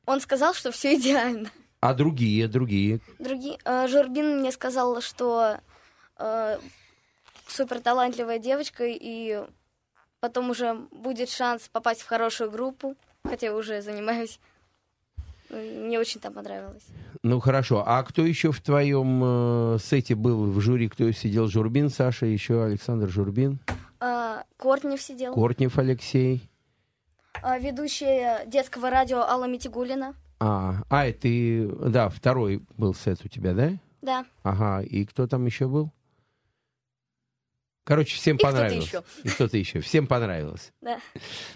[0.07, 1.51] Он сказал, что все идеально.
[1.79, 2.99] А другие, другие?
[3.21, 5.59] Другие, э, Журбин мне сказал, что
[6.19, 6.59] э,
[7.47, 9.41] супер талантливая девочка, и
[10.21, 12.95] потом уже будет шанс попасть в хорошую группу,
[13.25, 14.39] хотя я уже занимаюсь.
[15.51, 16.87] Мне очень там понравилось.
[17.25, 17.83] Ну, хорошо.
[17.85, 20.89] А кто еще в твоем э, сете был в жюри?
[20.89, 21.49] Кто сидел?
[21.49, 23.59] Журбин, Саша, еще Александр Журбин,
[23.99, 25.35] А, Кортнев сидел.
[25.35, 26.49] Кортнев Алексей.
[27.43, 30.15] А, ведущая детского радио Алла Митигулина.
[30.39, 33.73] А, а, ты, да, второй был сет у тебя, да?
[34.03, 34.25] Да.
[34.45, 35.91] Ага, и кто там еще был?
[37.85, 38.87] Короче, всем И кто-то понравилось.
[38.87, 39.03] еще.
[39.25, 39.81] И кто-то еще.
[39.81, 40.73] Всем понравилось.
[40.81, 41.01] Да.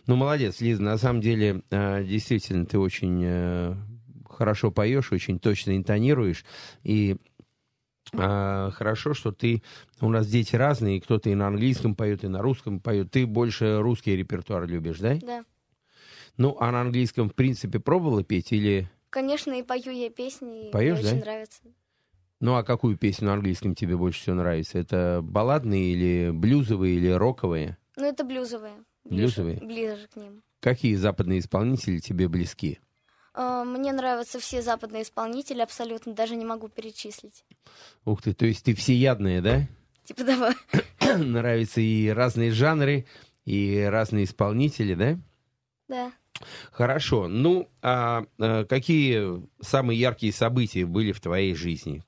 [0.06, 0.82] Ну, молодец, Лиза.
[0.82, 3.74] На самом деле, э, действительно, ты очень э,
[4.28, 6.44] хорошо поешь, очень точно интонируешь.
[6.82, 7.16] И
[8.12, 9.62] э, хорошо, что ты...
[10.00, 13.10] У нас дети разные, кто-то и на английском поет, и на русском поет.
[13.10, 15.16] Ты больше русский репертуар любишь, да?
[15.20, 15.44] Да.
[16.36, 18.90] Ну, а на английском, в принципе, пробовала петь или...
[19.10, 21.08] конечно, и пою я песни, и Поешь, мне да?
[21.10, 21.62] очень нравится.
[22.45, 24.78] Ну, а какую песню на английском тебе больше всего нравится?
[24.78, 27.78] Это балладные или блюзовые или роковые?
[27.97, 28.84] Ну, это блюзовые.
[29.03, 29.57] Блюзовые?
[29.61, 30.42] Ближе, ближе к ним.
[30.61, 32.80] Какие западные исполнители тебе близки?
[33.32, 37.47] А, Мне нравятся все западные исполнители абсолютно, даже не могу перечислить.
[38.05, 39.66] Ух ты, то есть ты всеядная, да?
[40.05, 40.49] Типа того.
[41.16, 43.07] Нравятся и разные жанры,
[43.47, 45.18] и разные исполнители, да?
[45.88, 46.12] Да.
[46.72, 47.26] Хорошо.
[47.26, 52.05] Ну, а, а какие самые яркие события были в твоей жизни?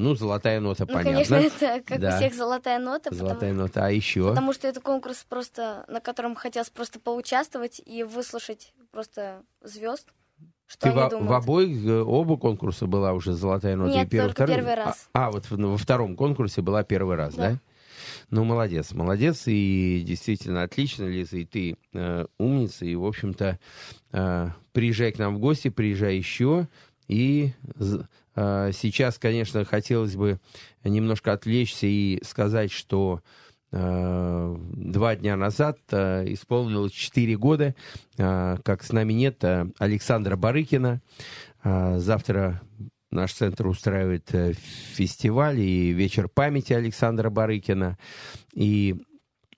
[0.00, 1.12] Ну, золотая нота, Ну, понятно.
[1.12, 2.14] конечно, это как Да.
[2.14, 3.86] у всех золотая нота, Золотая потому, нота.
[3.86, 4.28] А еще?
[4.28, 10.06] потому что это конкурс просто, на котором хотелось просто поучаствовать и выслушать просто звезд,
[10.66, 11.30] что Ты думают.
[11.30, 13.92] в обоих, э, оба конкурса была уже золотая нота?
[13.92, 14.54] Нет, и первый, только второй?
[14.56, 15.08] первый раз.
[15.12, 17.50] А, а, вот в- во втором конкурсе была первый раз, да?
[17.50, 17.58] Да.
[18.30, 23.58] Ну, молодец, молодец, и действительно отлично, Лиза, и ты э, умница, и, в общем-то,
[24.12, 26.68] э, приезжай к нам в гости, приезжай еще,
[27.08, 27.52] и
[28.72, 30.40] сейчас, конечно, хотелось бы
[30.84, 33.20] немножко отвлечься и сказать, что
[33.72, 37.74] э, два дня назад э, исполнилось 4 года,
[38.16, 39.44] как с нами нет
[39.78, 41.02] Александра Барыкина.
[41.62, 42.62] Завтра
[43.10, 47.98] наш центр устраивает э, фестиваль и вечер памяти Александра Барыкина.
[48.54, 48.96] И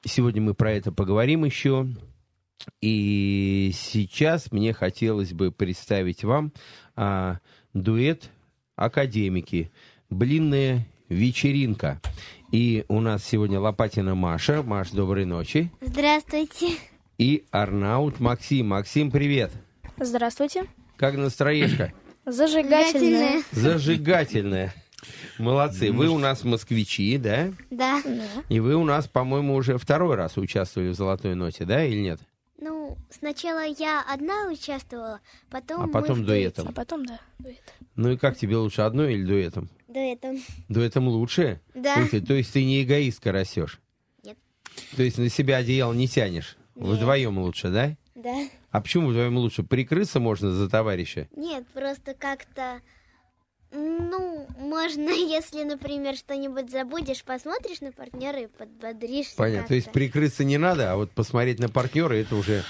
[0.04, 1.86] сегодня мы про это поговорим еще.
[2.80, 6.52] И сейчас мне хотелось бы представить вам
[6.94, 7.40] а,
[7.74, 8.30] дуэт
[8.76, 9.70] «Академики».
[10.10, 12.00] Блинная вечеринка.
[12.50, 14.62] И у нас сегодня Лопатина Маша.
[14.62, 15.70] Маш, доброй ночи.
[15.80, 16.76] Здравствуйте.
[17.16, 18.68] И Арнаут Максим.
[18.68, 19.52] Максим, привет.
[19.98, 20.64] Здравствуйте.
[20.96, 21.92] Как настроечка?
[22.26, 23.42] Зажигательная.
[23.52, 24.74] Зажигательная.
[25.38, 25.90] Молодцы.
[25.90, 27.52] Вы у нас москвичи, да?
[27.70, 28.02] Да.
[28.48, 32.20] И вы у нас, по-моему, уже второй раз участвовали в «Золотой ноте», да, или нет?
[32.62, 36.68] Ну, сначала я одна участвовала, потом А мы потом в дуэтом.
[36.68, 37.74] А потом, да, дуэт.
[37.96, 39.68] Ну и как тебе лучше, одной или дуэтом?
[39.88, 40.38] Дуэтом.
[40.68, 41.60] Дуэтом лучше?
[41.74, 42.06] Да.
[42.08, 43.80] Ты, то есть ты не эгоистка растешь?
[44.22, 44.38] Нет.
[44.96, 46.56] То есть на себя одеяло не тянешь?
[46.76, 46.86] Нет.
[46.86, 47.96] Вдвоем лучше, да?
[48.14, 48.48] Да.
[48.70, 49.64] А почему вдвоем лучше?
[49.64, 51.28] Прикрыться можно за товарища?
[51.34, 52.80] Нет, просто как-то...
[53.72, 59.36] Ну, можно, если, например, что-нибудь забудешь, посмотришь на партнера и подбодришься.
[59.36, 59.68] Понятно.
[59.68, 59.98] То есть как-то.
[59.98, 62.64] прикрыться не надо, а вот посмотреть на партнера это уже...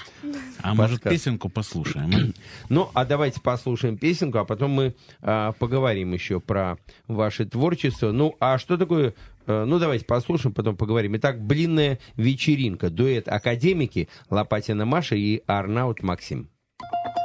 [0.61, 2.33] А может, песенку послушаем?
[2.69, 6.77] Ну, а давайте послушаем песенку, а потом мы а, поговорим еще про
[7.07, 8.11] ваше творчество.
[8.11, 9.13] Ну, а что такое...
[9.45, 11.15] э, ну, давайте послушаем, потом поговорим.
[11.17, 12.89] Итак, «Блинная вечеринка».
[12.89, 16.49] Дуэт «Академики» Лопатина Маша и Арнаут Максим.
[16.79, 17.22] Прошли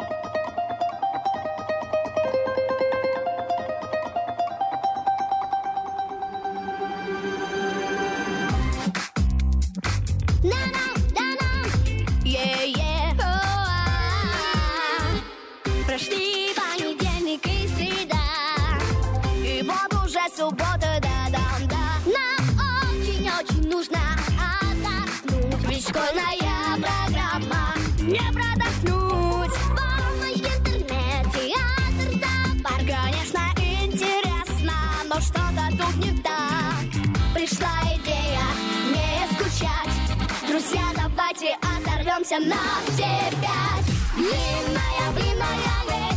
[42.18, 42.56] оторвемся на
[42.88, 45.28] все пять Длинная, длинная.
[45.88, 46.07] вечеринка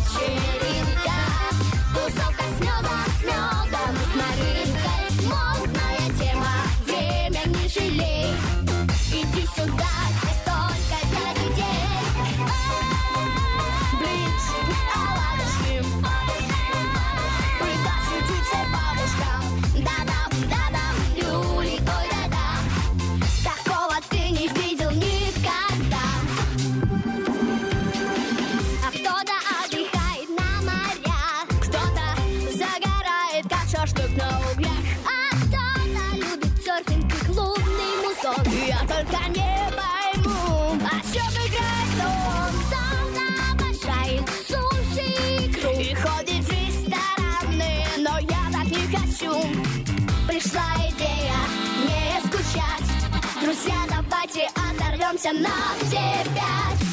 [55.22, 55.50] оторвемся на
[55.86, 56.02] все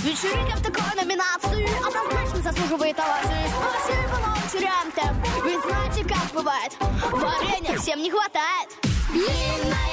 [0.05, 6.77] Вечеринка в такой номинации Однозначно заслуживает овации Спасибо волонтерам Ведь знаете, как бывает.
[7.13, 8.69] Варенья всем не хватает.
[9.11, 9.88] Длинная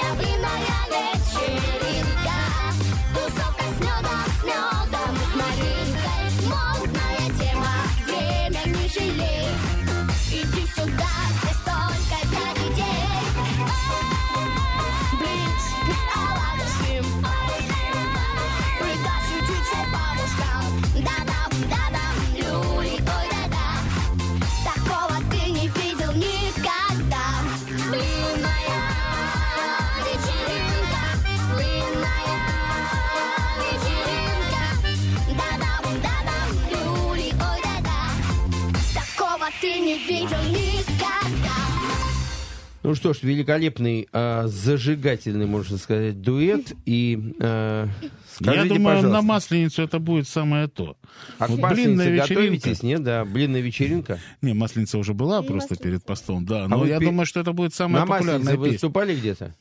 [42.85, 46.73] Ну что ж, великолепный, а, зажигательный, можно сказать, дуэт.
[46.85, 47.87] И а,
[48.31, 50.95] скажите, Я думаю, пожалуйста, на Масленицу это будет самое то.
[51.39, 52.33] а к Вот Масленице блинная вечеринка.
[52.35, 53.03] готовитесь, нет?
[53.03, 54.19] Да, блинная вечеринка.
[54.43, 56.67] Не, Масленица уже была просто перед постом, да.
[56.67, 58.73] Но вы я пе- думаю, что это будет самая На популярная Масленице вы песня.
[58.75, 59.55] выступали где-то?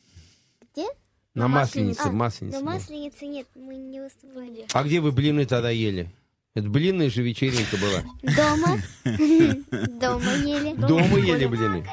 [0.75, 0.87] Где?
[1.35, 2.59] На На Масленице, А, Масленице.
[2.59, 4.67] На масленице нет, мы не выступали.
[4.73, 6.11] А где вы блины тогда ели?
[6.55, 8.03] Это блинная же вечеринка была.
[8.37, 8.79] Дома.
[10.01, 10.75] Дома ели.
[10.77, 11.85] Дома ели блины.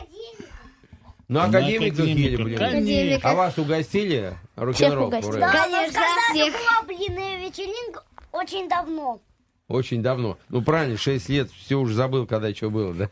[1.34, 2.58] Ну, ели академиках, блины.
[2.58, 3.30] конечно.
[3.30, 5.10] А вас угостили рок-н-ролл?
[5.10, 6.02] Да, Конечно,
[6.34, 6.54] всех.
[6.54, 9.20] была блинная вечеринка очень давно.
[9.68, 10.38] Очень давно.
[10.50, 13.10] Ну, правильно, 6 лет, все уже забыл, когда что было, да?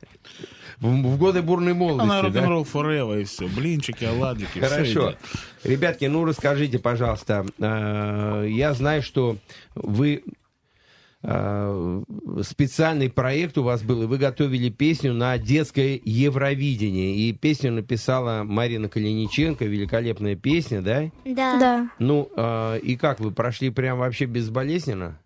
[0.80, 2.22] В, в годы бурной Она молодости, да?
[2.42, 3.48] рок-н-ролл forever и все.
[3.48, 5.14] Блинчики, оладики, все Хорошо.
[5.64, 7.46] Ребятки, ну расскажите, пожалуйста.
[7.60, 9.38] э, Я знаю, что
[9.76, 10.30] вы э,
[11.22, 17.14] специальный проект у вас был, и вы готовили песню на детское Евровидение.
[17.16, 21.12] И песню написала Марина Калиниченко, великолепная песня, да?
[21.26, 21.60] Да.
[21.60, 21.90] Да.
[22.00, 25.20] Ну, э, и как, вы прошли прям вообще безболезненно?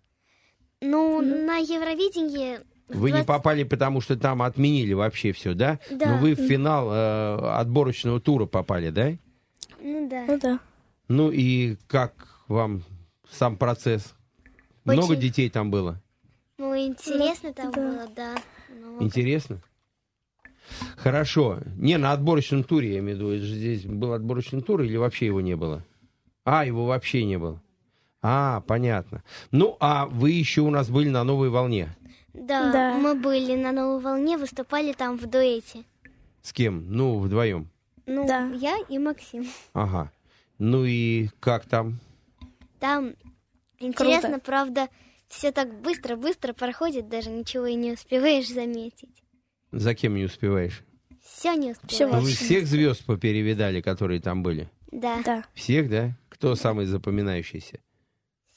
[0.80, 2.58] Ну, на Евровидении...
[2.88, 5.78] Вы не 20 попали, потому что там отменили вообще все, да?
[5.90, 6.10] Да.
[6.10, 9.12] Но вы в финал э, отборочного тура попали, да?
[9.80, 10.24] Ну да.
[10.26, 10.58] Ну да.
[11.08, 12.82] Ну и как вам
[13.30, 14.14] сам процесс?
[14.84, 14.98] Очень.
[14.98, 16.00] Много детей там было?
[16.58, 17.80] Ну, интересно там да.
[17.80, 18.34] было, да.
[18.68, 19.60] Ну, Интересно?
[20.96, 21.58] Хорошо.
[21.76, 23.44] Не, на отборочном туре, я имею в виду.
[23.44, 25.84] Здесь был отборочный тур или вообще его не было?
[26.44, 27.60] А, его вообще не было.
[28.22, 29.22] А, понятно.
[29.50, 31.94] Ну, а вы еще у нас были на новой волне.
[32.32, 32.94] да, Да.
[32.98, 35.84] мы были на новой волне, выступали там в дуэте.
[36.42, 36.86] С кем?
[36.90, 37.68] Ну, вдвоем.
[38.06, 38.48] Ну, Да.
[38.54, 39.46] я и Максим.
[39.72, 40.10] Ага.
[40.58, 41.98] Ну и как там?
[42.78, 43.14] Там
[43.84, 44.88] интересно, правда,
[45.28, 49.22] все так быстро-быстро проходит, даже ничего и не успеваешь заметить.
[49.72, 50.82] За кем не успеваешь?
[51.22, 52.36] Все не Всё Вы успеваешь.
[52.38, 54.68] всех звезд поперевидали, которые там были?
[54.92, 55.20] Да.
[55.24, 55.44] Да.
[55.54, 56.16] Всех, да?
[56.28, 57.80] Кто самый запоминающийся?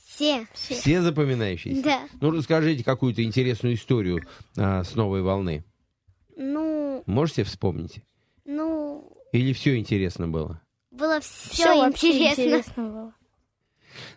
[0.05, 0.47] Все.
[0.53, 1.81] Все запоминающиеся?
[1.83, 2.01] Да.
[2.21, 4.19] Ну, расскажите какую-то интересную историю
[4.57, 5.63] а, с новой волны.
[6.35, 8.01] Ну, Можете вспомнить?
[8.45, 10.61] ну, Или все интересно было?
[10.91, 12.41] было Все все интересно.
[12.41, 13.13] интересно было.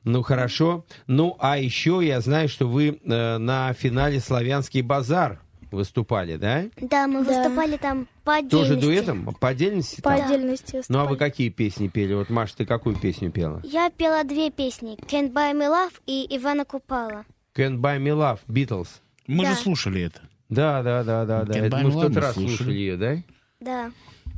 [0.04, 0.84] Ну, хорошо.
[1.06, 6.64] Ну, а еще я знаю, что вы э, на финале «Славянский базар» выступали, да?
[6.80, 7.30] Да, мы Да.
[7.42, 8.80] выступали там по Тоже отдельности.
[8.86, 9.34] дуэтом?
[9.38, 10.00] По отдельности?
[10.00, 10.26] По там?
[10.26, 11.30] отдельности Ну, а вы выступали.
[11.30, 12.14] какие песни пели?
[12.14, 13.60] Вот, Маша, ты какую песню пела?
[13.64, 14.96] Я пела две песни.
[15.06, 17.24] Can't Buy Me Love и Ивана Купала.
[17.56, 18.88] Can't Buy Me Love, Beatles.
[19.28, 19.50] Мы Да.
[19.54, 20.20] же слушали это.
[20.48, 21.56] Да, да, да, да, да.
[21.58, 22.56] Это мы в тот раз слушали.
[22.56, 23.16] слушали ее, да?
[23.60, 23.90] Да.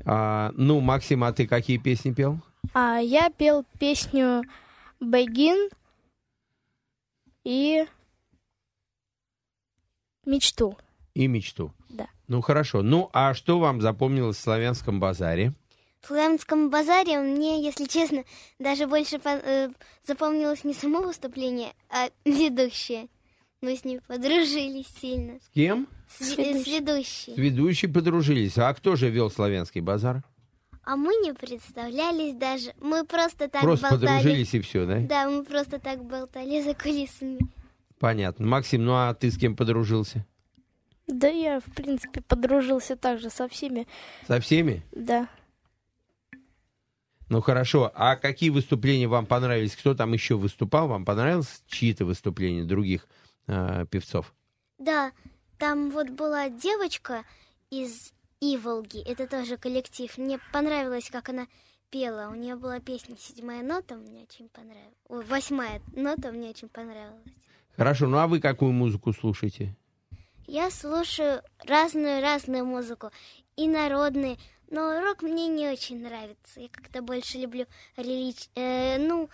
[0.05, 2.41] А, ну, Максим, а ты какие песни пел?
[2.75, 4.43] А я пел песню
[5.03, 5.71] Begin
[7.45, 7.85] и
[10.25, 10.77] мечту.
[11.15, 11.73] И мечту.
[11.89, 12.09] Да.
[12.29, 12.83] Ну, хорошо.
[12.83, 15.53] Ну, а что вам запомнилось в славянском базаре?
[16.01, 18.25] В Славянском базаре мне, если честно,
[18.59, 19.71] даже больше по- э,
[20.07, 23.09] запомнилось не само выступление, а ведущая.
[23.61, 25.39] Мы с ней подружились сильно.
[25.41, 25.87] С кем?
[26.09, 26.71] С, С ве- с ведущей.
[26.81, 27.35] ведущей.
[27.35, 28.59] С ведущей подружились.
[28.59, 30.25] А кто же вел славянский базар?
[30.85, 32.75] А мы не представлялись даже.
[32.81, 34.17] Мы просто так Просто болтали.
[34.19, 34.99] подружились и все, да?
[34.99, 37.39] Да, мы просто так болтали за кулисами.
[37.99, 38.47] Понятно.
[38.47, 40.27] Максим, ну а ты с кем подружился?
[41.07, 43.87] Да я, в принципе, подружился также со всеми.
[44.27, 44.83] Со всеми?
[44.93, 45.29] Да.
[47.29, 47.91] Ну хорошо.
[47.95, 49.77] А какие выступления вам понравились?
[49.77, 50.89] Кто там еще выступал?
[50.89, 53.07] Вам понравилось чьи-то выступления других
[53.47, 54.35] э, певцов?
[54.79, 55.13] Да,
[55.59, 57.25] там вот была девочка
[57.71, 58.13] из
[58.45, 60.19] Иволги, это тоже коллектив.
[60.19, 61.47] Мне понравилось, как она
[61.91, 62.29] пела.
[62.29, 64.97] У нее была песня «Седьмая нота», мне очень понравилась.
[65.09, 67.23] Ой, восьмая нота мне очень понравилась.
[67.77, 68.09] Хорошо.
[68.09, 69.77] Ну а вы какую музыку слушаете?
[70.49, 73.11] Я слушаю разную-разную музыку,
[73.57, 74.39] и народные,
[74.71, 76.61] но рок мне не очень нравится.
[76.61, 77.67] Я как-то больше люблю
[77.97, 78.49] релич...
[78.57, 79.31] э, ну,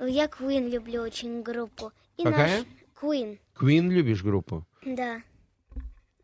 [0.00, 1.92] я Queen люблю очень группу.
[2.16, 2.60] И Какая?
[2.60, 2.66] наш
[2.98, 4.66] Queen, Queen любишь группу?
[4.82, 5.22] да.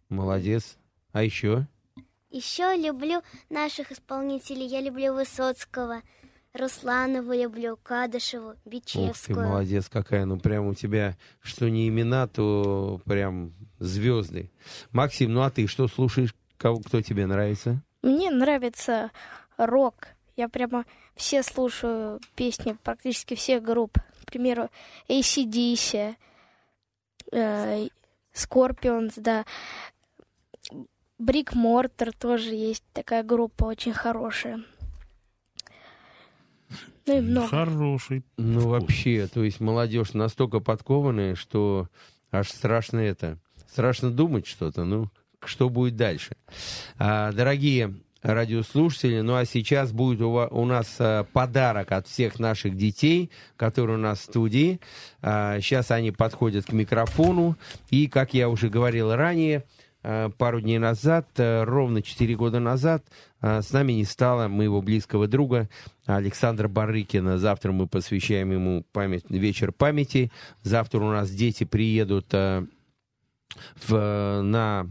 [0.09, 0.79] Молодец.
[1.13, 1.67] А еще?
[2.31, 4.67] Еще люблю наших исполнителей.
[4.67, 6.03] Я люблю Высоцкого,
[6.53, 9.49] Русланову люблю, Кадышеву, Ух ты, Бичевскую.
[9.49, 10.25] молодец какая.
[10.25, 14.51] Ну, прям у тебя, что не имена, то прям звезды.
[14.93, 16.35] Максим, ну а ты что слушаешь?
[16.57, 17.83] Кого, кто тебе нравится?
[18.03, 19.11] Мне нравится
[19.57, 20.09] рок.
[20.37, 20.85] Я прямо
[21.17, 23.99] все слушаю песни практически всех групп.
[24.25, 24.71] К примеру,
[25.09, 26.15] ACDC,
[27.33, 27.89] э,
[28.35, 29.45] Scorpions, да.
[31.21, 34.63] Брик Мортер тоже есть такая группа очень хорошая.
[37.07, 37.47] Ну и много.
[37.47, 38.25] Хороший.
[38.39, 41.89] Ну, вообще, то есть молодежь настолько подкованная, что
[42.33, 43.37] аж страшно это.
[43.69, 44.85] Страшно думать что-то.
[44.85, 45.11] Ну,
[45.45, 46.37] что будет дальше.
[46.99, 52.79] А, дорогие радиослушатели, ну а сейчас будет у, у нас а, подарок от всех наших
[52.79, 54.81] детей, которые у нас в студии.
[55.21, 57.59] А, сейчас они подходят к микрофону,
[57.91, 59.65] и, как я уже говорил ранее,
[60.03, 63.05] пару дней назад, а, ровно 4 года назад,
[63.41, 65.69] а, с нами не стало моего близкого друга
[66.07, 67.39] Александра Барыкина.
[67.39, 70.31] Завтра мы посвящаем ему память, вечер памяти.
[70.63, 72.33] Завтра у нас дети приедут
[73.87, 74.87] в, на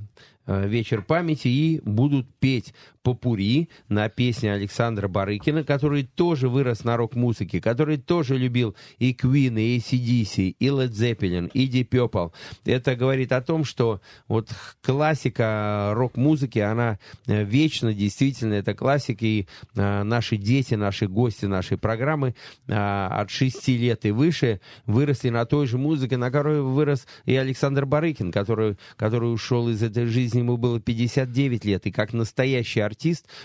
[0.45, 2.73] э, вечер памяти и будут петь
[3.09, 9.59] попури на песни Александра Барыкина, который тоже вырос на рок-музыке, который тоже любил и Queen,
[9.59, 12.31] и ACDC, и Led Zeppelin, и Deep Purple.
[12.65, 14.49] Это говорит о том, что вот
[14.83, 21.79] классика рок-музыки, она э, вечна, действительно, это классика, и э, наши дети, наши гости нашей
[21.79, 22.35] программы
[22.67, 27.35] э, от 6 лет и выше выросли на той же музыке, на которой вырос и
[27.35, 32.81] Александр Барыкин, который, который ушел из этой жизни, ему было 59 лет, и как настоящий
[32.81, 32.98] артист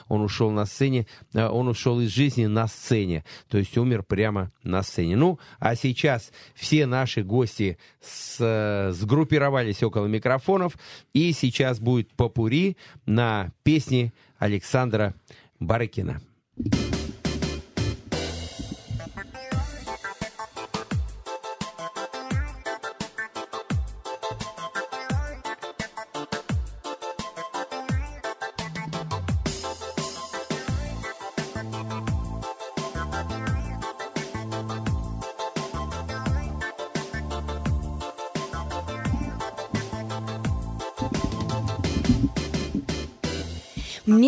[0.09, 4.51] он ушел на сцене, э, он ушел из жизни на сцене, то есть умер прямо
[4.63, 5.17] на сцене.
[5.17, 10.77] Ну, а сейчас все наши гости с, э, сгруппировались около микрофонов,
[11.13, 12.77] и сейчас будет попури
[13.07, 15.15] на песни Александра
[15.61, 16.21] Барыкина.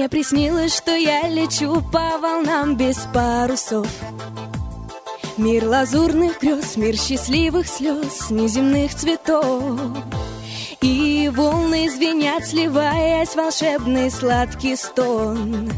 [0.06, 3.88] Мне приснилось, что я лечу по волнам без парусов.
[5.36, 9.80] Мир лазурных грез, мир счастливых слез, неземных цветов.
[10.80, 15.72] И волны звенят, сливаясь в волшебный сладкий стон.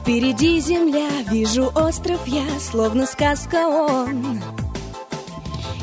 [0.00, 4.42] Впереди земля, вижу остров я, словно сказка он.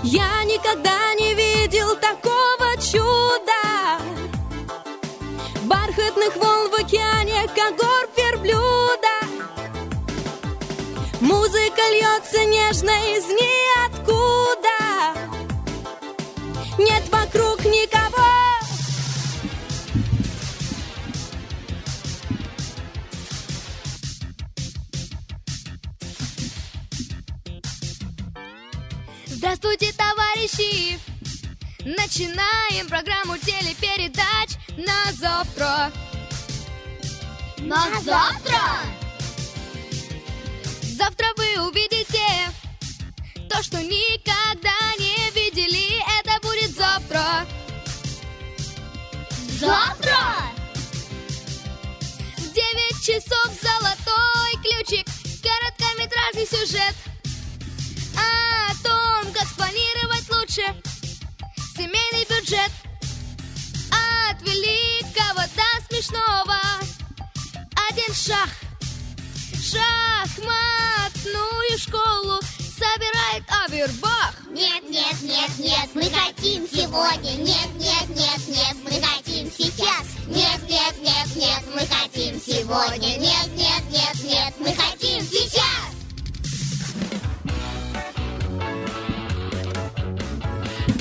[0.02, 3.43] Я никогда не видел такого чуда
[5.96, 9.20] Бархатных волн в океане, как гор верблюда.
[11.22, 14.70] Музыка льется нежно из ниоткуда.
[16.80, 18.26] Нет вокруг никого.
[29.28, 31.00] Здравствуйте, товарищи!
[31.86, 35.92] Начинаем программу телепередач на завтра.
[37.60, 38.62] На завтра?
[40.82, 42.20] Завтра вы увидите
[43.50, 46.02] то, что никогда не видели.
[46.20, 47.46] Это будет завтра.
[49.60, 50.18] Завтра?
[52.38, 55.08] В 9 часов золотой ключик,
[55.42, 56.96] короткометражный сюжет
[58.16, 60.83] о том, как спланировать лучше
[64.44, 66.60] великого до смешного
[67.90, 68.50] один шаг
[69.74, 72.40] шахматную школу
[72.78, 74.34] собирает Авербах.
[74.52, 77.36] Нет, нет, нет, нет, мы хотим сегодня.
[77.36, 80.06] Нет, нет, нет, нет, мы хотим сейчас.
[80.28, 83.18] Нет, нет, нет, нет, мы хотим сегодня.
[83.18, 85.92] Нет, нет, нет, нет, мы хотим сейчас.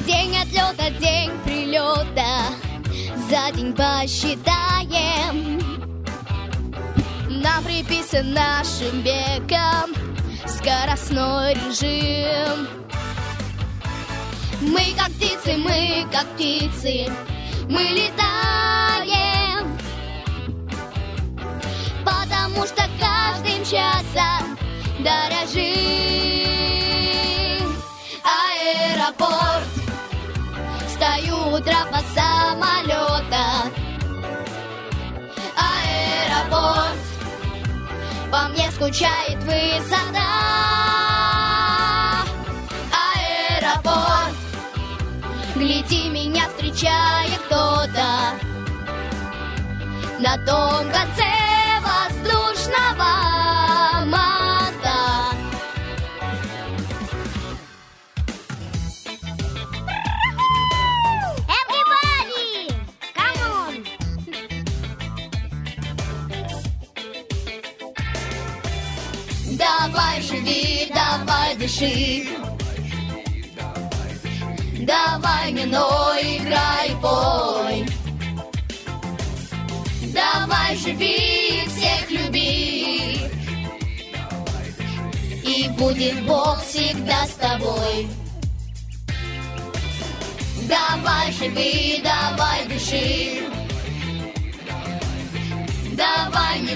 [0.07, 2.55] День отлета, день прилета,
[3.33, 5.59] за день посчитаем.
[7.31, 9.95] Нам приписан нашим веком
[10.47, 12.69] скоростной режим.
[14.61, 17.11] Мы как птицы, мы как птицы,
[17.71, 19.79] мы летаем.
[22.05, 24.59] Потому что каждым часом
[24.99, 26.52] дорожим.
[31.03, 33.45] Стою у трапа самолета.
[35.57, 36.99] Аэропорт,
[38.31, 40.29] по мне скучает высота.
[43.17, 44.37] Аэропорт,
[45.57, 48.39] гляди, меня встречает кто-то
[50.21, 51.42] на том конце
[70.43, 72.29] живи, давай дыши.
[74.81, 77.87] Давай, миной, играй, пой.
[80.77, 83.21] живи, всех люби.
[85.45, 88.09] И будет Бог всегда с тобой.
[90.69, 93.49] Давай живи, давай дыши.
[95.93, 96.75] Давай не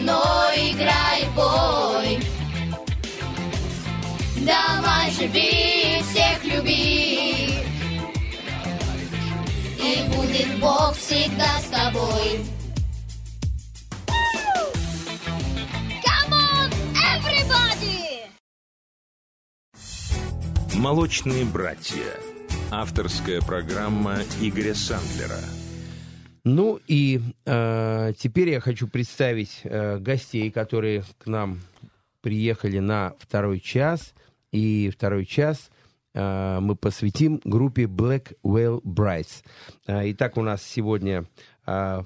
[0.73, 2.36] играй, бой.
[4.47, 7.49] Давай живи, всех люби.
[9.77, 12.47] И будет Бог всегда с тобой.
[20.77, 22.05] «Молочные братья».
[22.71, 25.41] Авторская программа Игоря Сандлера.
[26.45, 31.61] Ну и э, теперь я хочу представить э, гостей, которые к нам
[32.21, 34.15] приехали на второй час.
[34.53, 35.71] И второй час
[36.15, 39.45] э, мы посвятим группе Black Whale Brides.
[39.87, 41.27] Э, итак, у нас сегодня
[41.67, 42.03] э,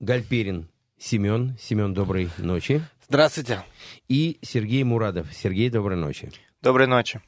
[0.00, 0.68] Гальперин
[0.98, 1.56] Семен.
[1.60, 2.82] Семен, доброй ночи.
[3.08, 3.62] Здравствуйте.
[4.08, 5.32] И Сергей Мурадов.
[5.32, 6.30] Сергей, доброй ночи.
[6.60, 7.20] Доброй ночи.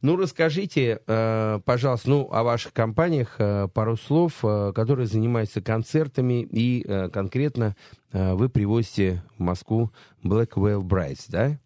[0.00, 3.36] Ну, расскажите, пожалуйста, ну, о ваших компаниях
[3.72, 7.74] пару слов, которые занимаются концертами, и конкретно
[8.12, 9.90] вы привозите в Москву
[10.22, 11.58] Black Whale Brides, да?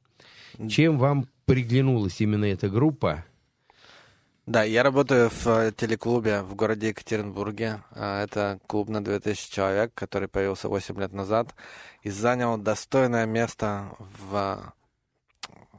[0.67, 3.25] Чем вам приглянулась именно эта группа?
[4.45, 7.85] Да, я работаю в э, телеклубе в городе Екатеринбурге.
[7.93, 11.55] А, Это клуб на 2000 человек, который появился 8 лет назад
[12.03, 14.75] и занял достойное место в,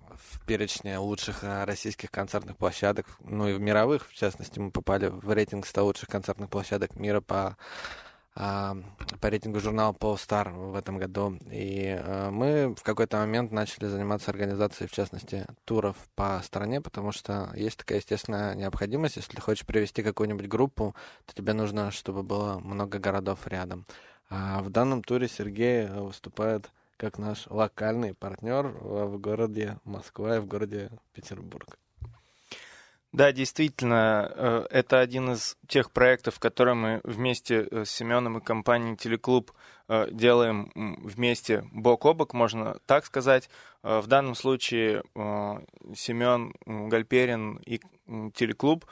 [0.10, 5.08] в перечне лучших э, российских концертных площадок, ну и в мировых, в частности, мы попали
[5.08, 7.58] в рейтинг 100 лучших концертных площадок мира по
[8.34, 11.38] по рейтингу журнала Polestar в этом году.
[11.52, 17.12] И а, мы в какой-то момент начали заниматься организацией, в частности, туров по стране, потому
[17.12, 19.18] что есть такая естественная необходимость.
[19.18, 23.86] Если ты хочешь привести какую-нибудь группу, то тебе нужно, чтобы было много городов рядом.
[24.30, 30.40] А в данном туре Сергей э, выступает как наш локальный партнер в городе Москва и
[30.40, 31.78] в городе Петербург.
[33.14, 38.44] Да, действительно, э, это один из тех проектов, которые мы вместе э, с Семеном и
[38.44, 39.52] компанией Телеклуб
[39.88, 43.52] э, делаем вместе бок о бок, можно так сказать.
[43.84, 45.04] В данном случае
[45.94, 47.82] Семен Гальперин и
[48.34, 48.86] Телеклуб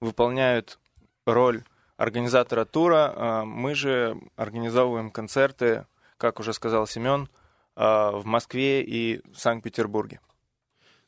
[0.00, 0.78] выполняют
[1.26, 1.64] роль
[1.96, 3.42] организатора тура.
[3.44, 5.84] Мы же организовываем концерты,
[6.16, 7.28] как уже сказал Семен,
[7.74, 10.20] в Москве и Санкт-Петербурге.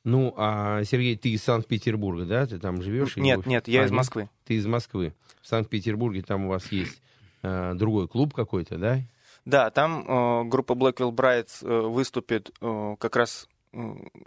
[0.09, 2.47] Ну, а, Сергей, ты из Санкт-Петербурга, да?
[2.47, 3.17] Ты там живешь?
[3.17, 4.31] или Нет, вы- нет, я А, из Москвы.
[4.47, 5.13] Ты из Москвы.
[5.43, 7.03] В Санкт-Петербурге там у вас есть
[7.43, 9.01] э, другой клуб какой-то, да?
[9.45, 13.79] Да, там э, группа Blackwell Brides э, выступит э, как раз, э,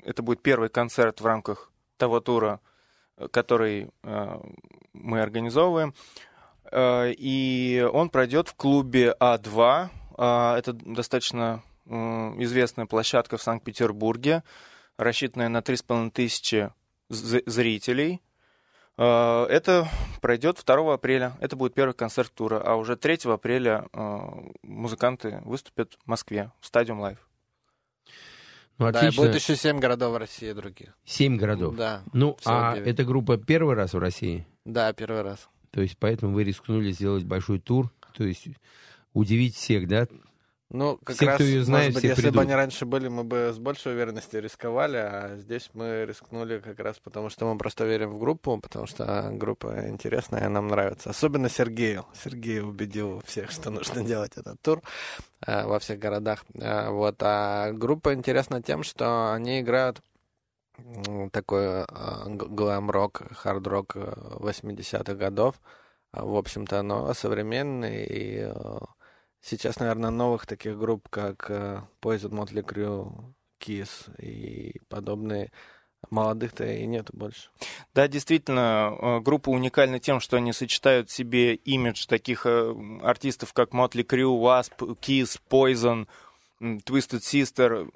[0.06, 2.60] это будет первый концерт в рамках того тура,
[3.18, 4.40] э, который э,
[4.94, 5.94] мы организовываем.
[6.72, 9.90] Э, и он пройдет в клубе А2.
[10.18, 11.94] А, это достаточно э,
[12.40, 14.44] известная площадка в Санкт-Петербурге,
[15.02, 16.72] рассчитанная на 3,5 тысячи
[17.10, 18.22] зрителей.
[18.98, 19.88] Э, Это
[20.22, 21.34] пройдет 2 апреля.
[21.40, 22.62] Это будет первый концерт тура.
[22.64, 24.20] А уже 3 апреля э,
[24.64, 27.18] музыканты выступят в Москве в Стадиум Лайв.
[28.78, 29.24] Ну, Да, и отлично.
[29.24, 30.96] будет еще семь городов в России других.
[31.06, 31.76] Семь городов.
[31.76, 32.04] Да.
[32.14, 32.88] Ну, а девять.
[32.88, 34.48] эта группа первый раз в России?
[34.66, 35.50] Да, первый раз.
[35.72, 38.48] То есть поэтому вы рискнули сделать большой тур, то есть
[39.14, 40.08] удивить всех, да?
[40.74, 42.36] Ну, как Все, раз, кто ее знает, может быть, все если придут.
[42.38, 46.80] бы они раньше были, мы бы с большей уверенностью рисковали, а здесь мы рискнули как
[46.80, 51.10] раз потому, что мы просто верим в группу, потому что группа интересная, нам нравится.
[51.10, 52.06] Особенно Сергею.
[52.14, 54.82] Сергей убедил всех, что нужно делать этот тур
[55.46, 56.46] э, во всех городах.
[56.54, 57.16] Э, вот.
[57.20, 60.02] А группа интересна тем, что они играют
[61.32, 61.84] такой э,
[62.28, 65.56] глэм-рок, хард-рок э, 80-х годов,
[66.12, 68.80] а, в общем-то, но современный и э,
[69.42, 73.12] Сейчас, наверное, новых таких групп, как э, Poison, Motley Crue,
[73.60, 73.90] Kiss
[74.20, 75.52] и подобные,
[76.12, 77.50] молодых-то и нету больше.
[77.96, 83.54] Да, действительно, э, группа уникальна тем, что они сочетают в себе имидж таких э, артистов,
[83.54, 86.08] как Motley Crue, Wasp, Kiss, Poison,
[86.60, 87.90] Twisted Sister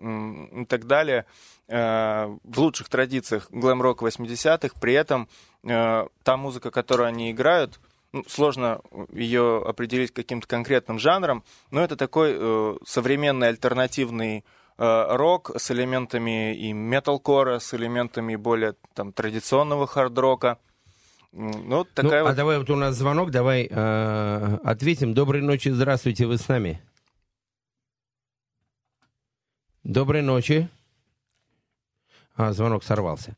[0.64, 1.28] и так далее,
[1.68, 4.80] в лучших традициях глэм-рок 80-х.
[4.82, 5.30] При этом
[5.62, 7.80] та музыка, которую они играют,
[8.16, 8.80] ну, сложно
[9.12, 14.46] ее определить каким-то конкретным жанром, но это такой э, современный альтернативный
[14.78, 20.60] э, рок с элементами и металкора, с элементами более там, традиционного хард-рока.
[21.34, 22.32] Ну, такая Ну, вот...
[22.32, 25.14] А давай вот у нас звонок, давай э, ответим.
[25.14, 26.82] Доброй ночи, здравствуйте, вы с нами.
[29.84, 30.70] Доброй ночи.
[32.38, 33.38] А, звонок сорвался.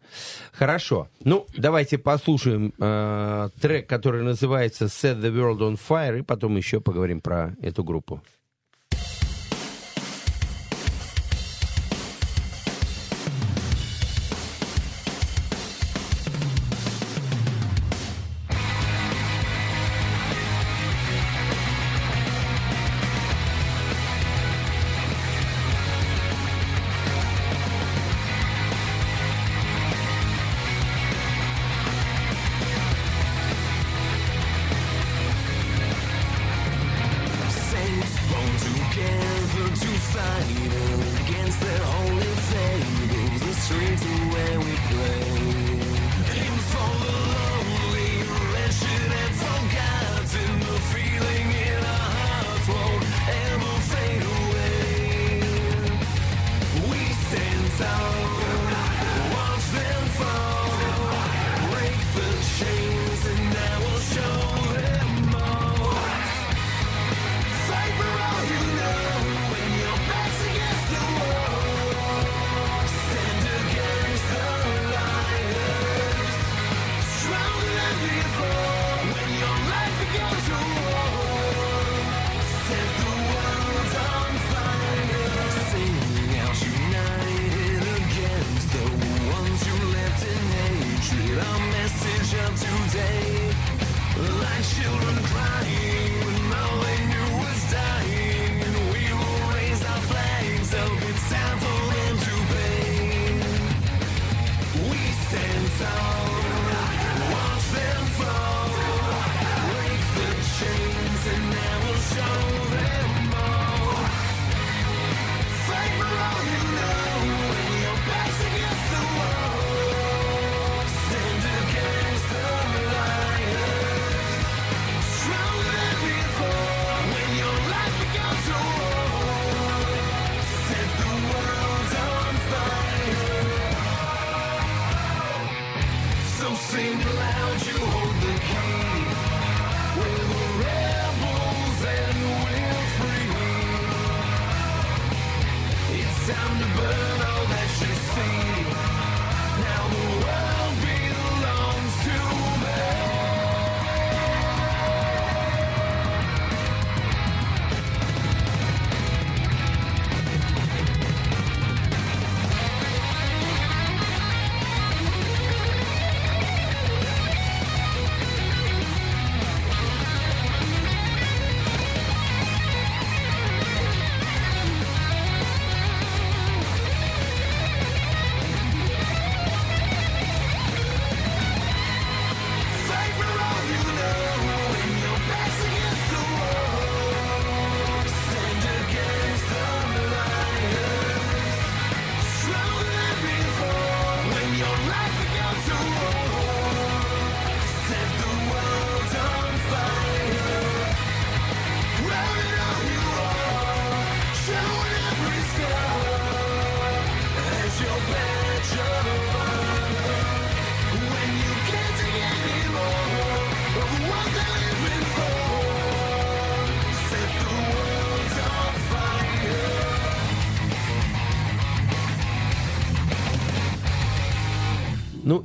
[0.52, 1.08] Хорошо.
[1.24, 6.82] Ну, давайте послушаем э, трек, который называется Set the World on Fire, и потом еще
[6.82, 8.22] поговорим про эту группу.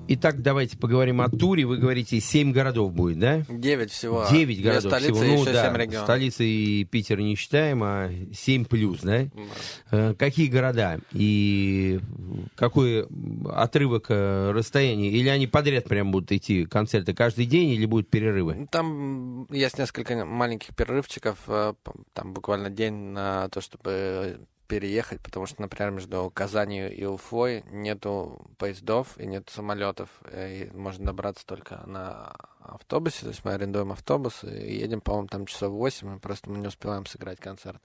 [0.09, 1.65] Итак, давайте поговорим о туре.
[1.65, 3.43] Вы говорите, семь городов будет, да?
[3.49, 4.27] Девять всего.
[4.31, 5.25] Девять городов столицы всего.
[5.25, 6.07] и Ну еще да, семь регионов.
[6.07, 9.27] столицы и Питер не считаем, а семь плюс, да?
[9.91, 12.01] Э, Какие города и
[12.55, 13.07] какой
[13.51, 15.11] отрывок э, расстояния?
[15.11, 18.69] Или они подряд прям будут идти концерты каждый день или будут перерывы?
[18.71, 21.75] Там есть несколько маленьких перерывчиков, э,
[22.13, 24.41] там буквально день на то, чтобы
[24.73, 30.71] переехать, потому что, например, между Казанью и Уфой нету поездов и нет самолетов, э, и
[30.75, 34.49] можно добраться только на автобусе, то есть мы арендуем автобус и
[34.79, 37.83] едем, по-моему, там часов 8, и просто мы не успеваем сыграть концерт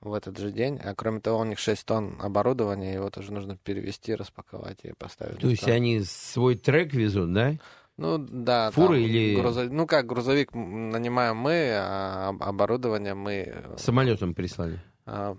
[0.00, 0.80] в этот же день.
[0.82, 5.38] А кроме того, у них 6 тонн оборудования, его тоже нужно перевести, распаковать и поставить.
[5.38, 7.54] То есть они свой трек везут, да?
[7.96, 8.72] Ну да.
[8.72, 13.44] Фуры или- грузо- Ну как, грузовик нанимаем мы, а об- оборудование мы...
[13.46, 14.80] э, Самолетом прислали.
[15.06, 15.36] А,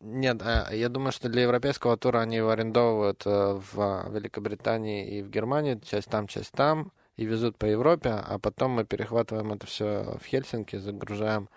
[0.00, 5.18] Нет, а, я думаю, что для европейского тура они его арендовывают э, в а, Великобритании
[5.18, 9.52] и в Германии, часть там, часть там, и везут по Европе, а потом мы перехватываем
[9.52, 11.48] это все в Хельсинки, загружаем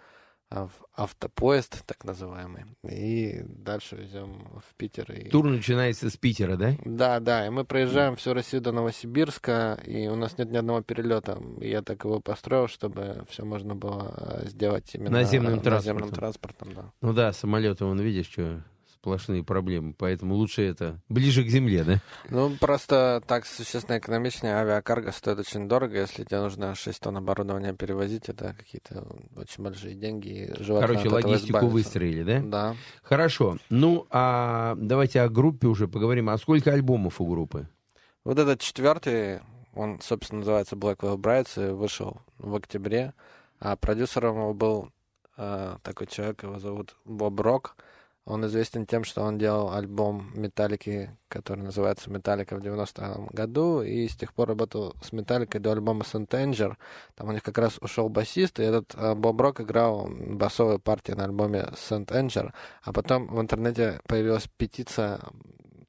[0.50, 5.12] в автопоезд, так называемый, и дальше везем в Питер.
[5.12, 5.30] И...
[5.30, 6.76] Тур начинается с Питера, да?
[6.86, 10.82] Да, да, и мы проезжаем всю Россию до Новосибирска, и у нас нет ни одного
[10.82, 11.42] перелета.
[11.60, 16.16] Я так его построил, чтобы все можно было э, сделать именно Наземным наземным транспортом.
[16.16, 16.74] транспортом.
[16.74, 16.92] Да.
[17.02, 18.64] Ну да, самолеты, вон, видишь, что
[19.06, 19.94] сплошные проблемы.
[19.96, 22.02] Поэтому лучше это ближе к земле, да?
[22.32, 24.56] Ну, просто так существенно экономичнее.
[24.56, 26.00] Авиакарго стоит очень дорого.
[26.00, 30.52] Если тебе нужно 6 тонн оборудования перевозить, это какие-то очень большие деньги.
[30.58, 32.42] Короче, логистику выстроили, да?
[32.42, 32.76] Да.
[33.04, 33.60] Хорошо.
[33.70, 36.30] Ну, а давайте о группе уже поговорим.
[36.30, 37.68] А сколько альбомов у группы?
[38.24, 39.42] Вот этот четвертый,
[39.76, 43.14] он, собственно, называется Blackwell Brides, и вышел в октябре.
[43.60, 44.90] А продюсером его был
[45.38, 47.76] э, такой человек, его зовут Боб Рок.
[48.26, 54.08] Он известен тем, что он делал альбом Металлики, который называется «Металлика» в 90-м году, и
[54.08, 56.76] с тех пор работал с Металликой до альбома «Saint Anger».
[57.14, 61.18] Там у них как раз ушел басист, и этот э, Боб Рок играл басовую партию
[61.18, 62.52] на альбоме «Saint Anger».
[62.82, 65.20] А потом в интернете появилась петиция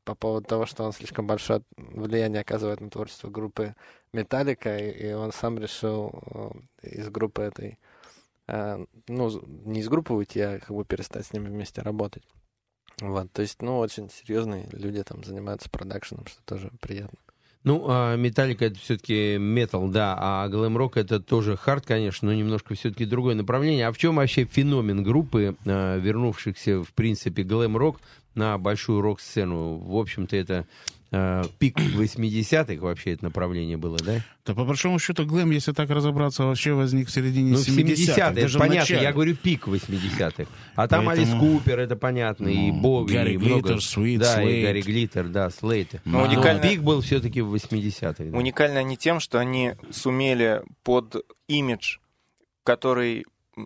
[0.04, 3.74] по поводу того, что он слишком большое влияние оказывает на творчество группы
[4.12, 6.22] Металлика, и, он сам решил
[6.82, 7.78] э, из группы этой,
[8.46, 12.22] ну, з- не из группы уйти, а как бы перестать с ними вместе работать.
[13.00, 17.18] Вот, то есть, ну, очень серьезные люди там занимаются продакшеном, что тоже приятно.
[17.66, 22.74] Ну, а Металлика это все-таки метал, да, а глэм-рок это тоже хард, конечно, но немножко
[22.74, 23.88] все-таки другое направление.
[23.88, 28.00] А в чем вообще феномен группы, а, вернувшихся, в принципе, глэм-рок
[28.36, 29.78] на большую рок-сцену?
[29.78, 30.64] В общем-то, это
[31.18, 34.20] а, пик 80-х вообще это направление было, да?
[34.44, 38.32] Да по большому счету глэм, если так разобраться, вообще возник в середине Ну, в 70-х.
[38.32, 39.02] 70-е, это понятно, начале.
[39.02, 40.44] я говорю пик 80-х.
[40.74, 43.54] А там Алис Поэтому- Купер, это понятно, и Ну, Бови, Гарри и много.
[43.62, 44.62] Глиттер, Sweet, Да, и Slade.
[44.62, 45.94] Гарри Глиттер, да, Слейт.
[46.04, 48.24] Но Но уникально- пик был все-таки в 80-х.
[48.30, 48.36] да.
[48.38, 51.16] Уникальны они тем, что они сумели под
[51.48, 51.98] имидж,
[52.62, 53.24] который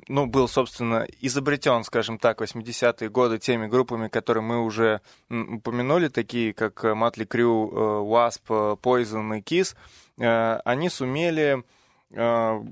[0.09, 6.09] ну, был, собственно, изобретен, скажем так, в 80-е годы теми группами, которые мы уже упомянули,
[6.09, 7.71] такие как Матли Крю,
[8.05, 9.75] Wasp, э, Poison и Kiss,
[10.19, 11.65] э, они сумели
[12.13, 12.65] э,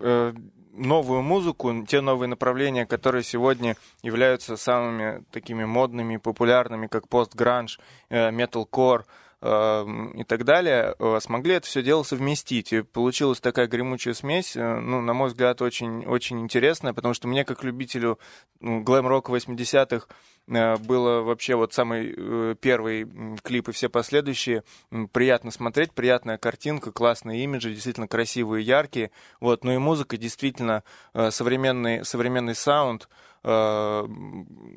[0.00, 0.32] э,
[0.72, 8.30] новую музыку, те новые направления, которые сегодня являются самыми такими модными, популярными, как пост-гранж, э,
[8.30, 9.04] металкор, э,
[9.40, 12.72] и так далее, э, смогли это все дело совместить.
[12.72, 17.28] И получилась такая гремучая смесь, э, ну, на мой взгляд, очень, очень интересная, потому что
[17.28, 18.18] мне, как любителю
[18.60, 20.08] глэм-рока 80-х,
[20.48, 23.08] э, было вообще вот самый первый
[23.44, 24.64] клип и все последующие
[25.12, 29.12] приятно смотреть, приятная картинка, классные имиджи, действительно красивые, яркие.
[29.40, 30.82] Вот, ну и музыка действительно
[31.30, 33.08] современный, современный саунд.
[33.44, 34.06] Э,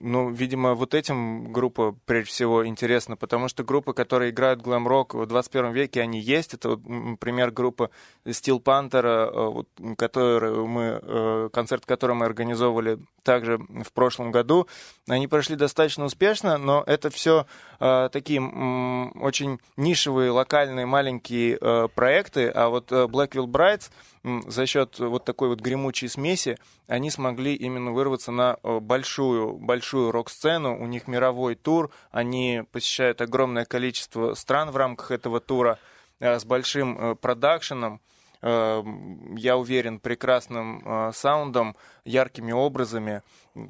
[0.03, 5.25] Ну, видимо, вот этим группа прежде всего интересна, потому что группы, которые играют глэм-рок в
[5.27, 6.53] 21 веке, они есть.
[6.55, 7.91] Это, вот, например, группа
[8.25, 14.67] Steel Panther, э, вот, которую мы, э, концерт который мы организовывали также в прошлом году.
[15.07, 17.45] Они прошли достаточно успешно, но это все
[17.79, 21.57] такие очень нишевые, локальные, маленькие
[21.89, 26.57] проекты, а вот Blackwell Brides м, за счет вот такой вот гремучей смеси
[26.87, 30.79] они смогли именно вырваться на э, большую, большую рок-сцену.
[30.79, 35.79] У них мировой тур, они посещают огромное количество стран в рамках этого тура
[36.19, 38.01] э, с большим э, продакшеном.
[38.43, 43.21] Я уверен, прекрасным саундом, яркими образами.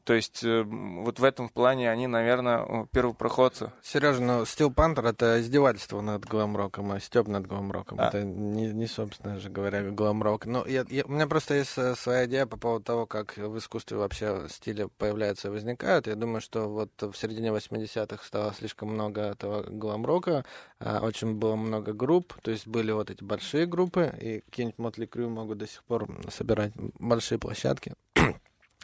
[0.03, 3.71] То есть э, вот в этом плане они, наверное, первопроходцы.
[3.81, 7.99] Сережа, ну Steel Panther это издевательство над глэм-роком, а стёб над глэм-роком.
[7.99, 8.07] А.
[8.09, 10.45] Это не, не, собственно же говоря, глэм-рок.
[10.45, 13.57] Но я, я- у меня просто есть э, своя идея по поводу того, как в
[13.57, 16.07] искусстве вообще стили появляются и возникают.
[16.07, 20.45] Я думаю, что вот в середине 80-х стало слишком много этого глэм-рока,
[20.79, 25.05] а, очень было много групп, то есть были вот эти большие группы, и какие-нибудь Мотли
[25.05, 27.93] Крю могут до сих пор собирать большие площадки.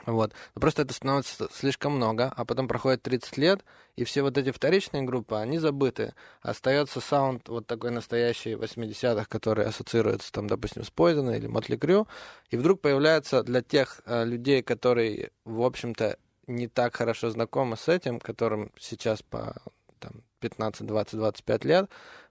[0.08, 0.32] Вот.
[0.54, 3.66] Просто это становится слишком много, а потом проходит 30 лет,
[3.98, 6.14] и все вот эти вторичные группы, они забыты.
[6.42, 12.08] Остается саунд вот такой настоящий 80-х, который ассоциируется, там, допустим, с Poison или Мотли Крю,
[12.50, 17.90] и вдруг появляется для тех э, людей, которые, в общем-то, не так хорошо знакомы с
[17.90, 19.58] этим, которым сейчас по
[20.00, 21.90] там, 15, 20, 25 лет,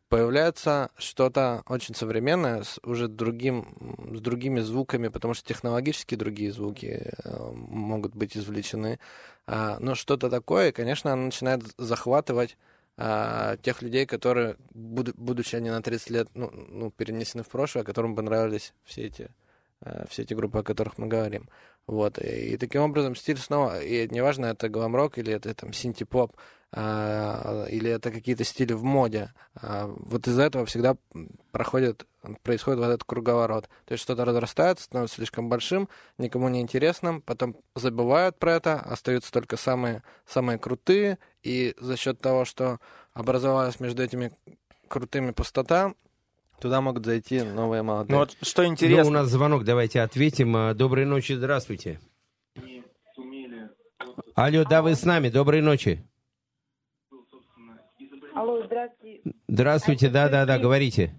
[0.08, 3.76] появляется что-то очень современное с уже другим,
[4.14, 8.98] с другими звуками, потому что технологически другие звуки э, могут быть извлечены.
[9.46, 12.56] А, но что-то такое, конечно, оно начинает захватывать
[12.98, 17.84] а, тех людей, которые, буду- будучи они на 30 лет ну, ну, перенесены в прошлое,
[17.84, 19.28] которым понравились все эти,
[19.82, 21.48] э, все эти группы, о которых мы говорим.
[21.86, 22.18] Вот.
[22.18, 26.65] И, и таким образом стиль снова, и неважно, это глэм-рок или это там синти-поп, а,
[26.76, 29.32] или это какие-то стили в моде.
[29.54, 30.96] А, вот из-за этого всегда
[31.50, 32.06] проходит,
[32.42, 33.68] происходит вот этот круговорот.
[33.86, 39.32] То есть что-то разрастается, становится слишком большим, никому не интересным, потом забывают про это, остаются
[39.32, 42.78] только самые, самые крутые, и за счет того, что
[43.14, 44.32] образовалась между этими
[44.88, 45.94] крутыми пустота,
[46.60, 48.12] туда могут зайти новые молодые.
[48.12, 50.54] Ну вот что Ну, интересно, у нас звонок, давайте ответим.
[50.56, 52.00] А, Доброй ночи, здравствуйте.
[54.34, 56.04] Алло, да, вы с нами, доброй ночи.
[58.46, 59.20] Алло, здравствуйте.
[59.48, 61.12] Здравствуйте, да-да-да, говорите.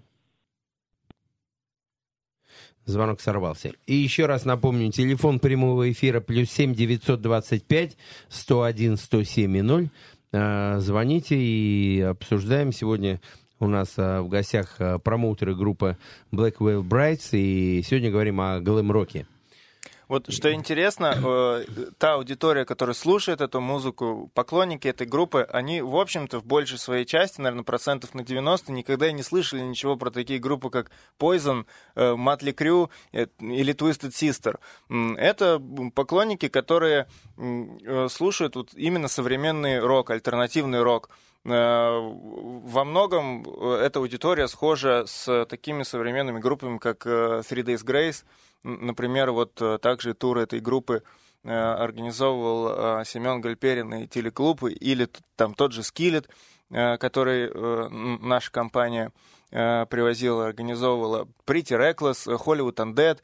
[2.86, 3.72] Звонок сорвался.
[3.86, 7.98] И еще раз напомню, телефон прямого эфира плюс семь девятьсот двадцать пять
[8.30, 9.90] сто один сто семь и ноль.
[10.32, 12.72] А, Звоните и обсуждаем.
[12.72, 13.20] Сегодня
[13.60, 15.98] у нас а, в гостях а, промоутеры группы
[16.32, 17.36] Blackwell Brights.
[17.36, 19.26] И сегодня говорим о глэм-роке.
[20.08, 21.64] Вот что интересно, э,
[21.98, 27.04] та аудитория, которая слушает эту музыку, поклонники этой группы, они, в общем-то, в большей своей
[27.04, 30.90] части, наверное, процентов на 90, никогда не слышали ничего про такие группы, как
[31.20, 34.58] Poison, э, Motley Crue э, или Twisted Sister.
[35.18, 35.60] Это
[35.94, 37.06] поклонники, которые
[38.08, 41.10] слушают вот именно современный рок, альтернативный рок.
[41.50, 47.84] Э, Во многом э, эта аудитория схожа с такими современными группами, как э, Three Days
[47.84, 48.24] Grace.
[48.64, 51.04] Например, вот также тур этой группы
[51.44, 56.28] организовывал Семен Гальперин и телеклуб, или там тот же Скиллет,
[56.68, 57.48] который
[58.20, 59.12] наша компания
[59.48, 63.20] привозила, организовывала, Pretty Reckless, Hollywood Undead.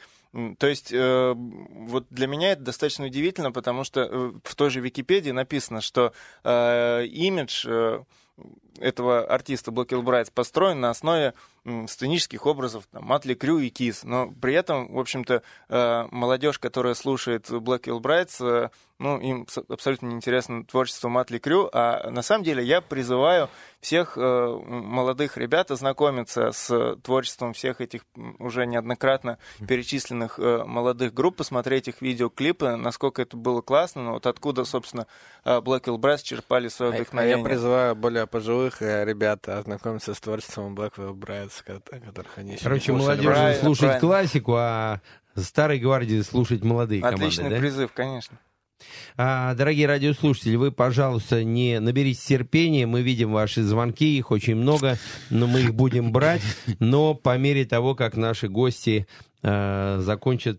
[0.58, 4.80] То есть э, вот для меня это достаточно удивительно, потому что э, в той же
[4.80, 6.12] Википедии написано, что
[6.42, 8.02] э, имидж э,
[8.78, 11.34] этого артиста Black Hill Brides построен на основе
[11.86, 14.04] сценических образов там, Матли Крю и Кис.
[14.04, 18.68] Но при этом, в общем-то, э, молодежь, которая слушает Black Hill Brides, э,
[18.98, 23.48] ну, им абсолютно неинтересно творчество Матли Крю, а на самом деле я призываю
[23.80, 28.02] всех э, молодых ребят ознакомиться с творчеством всех этих
[28.38, 34.64] уже неоднократно перечисленных молодых групп, посмотреть их видеоклипы, насколько это было классно, ну, вот откуда,
[34.64, 35.06] собственно,
[35.44, 37.38] Black Hill Brides черпали свое А- А вдохновение.
[37.38, 42.60] я призываю более пожилых э, ребят ознакомиться с творчеством Blackwell Brides, ко- которых они еще
[42.60, 44.00] не Короче, молодежь Правильно, слушать правильно.
[44.00, 45.00] классику, а
[45.36, 47.60] старой гвардии слушать молодые Отличный команды, да?
[47.60, 48.38] призыв, конечно.
[49.16, 52.86] А, дорогие радиослушатели, вы, пожалуйста, не наберитесь терпения.
[52.86, 54.98] Мы видим ваши звонки, их очень много,
[55.30, 56.42] но мы их будем брать.
[56.80, 59.06] Но по мере того, как наши гости
[59.44, 60.58] э, закончат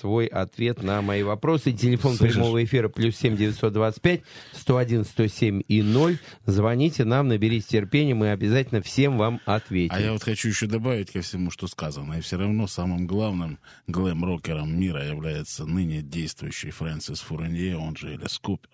[0.00, 2.34] свой ответ на мои вопросы, телефон Слышишь?
[2.34, 4.20] прямого эфира плюс семь девятьсот двадцать пять
[4.52, 6.18] сто один сто семь и ноль.
[6.44, 9.94] Звоните нам, наберитесь терпения, мы обязательно всем вам ответим.
[9.94, 12.14] А я вот хочу еще добавить ко всему, что сказано.
[12.14, 18.38] И все равно самым главным глэм-рокером мира является ныне действующий Фрэнсис Фуренье, он же Элис
[18.38, 18.68] Купер.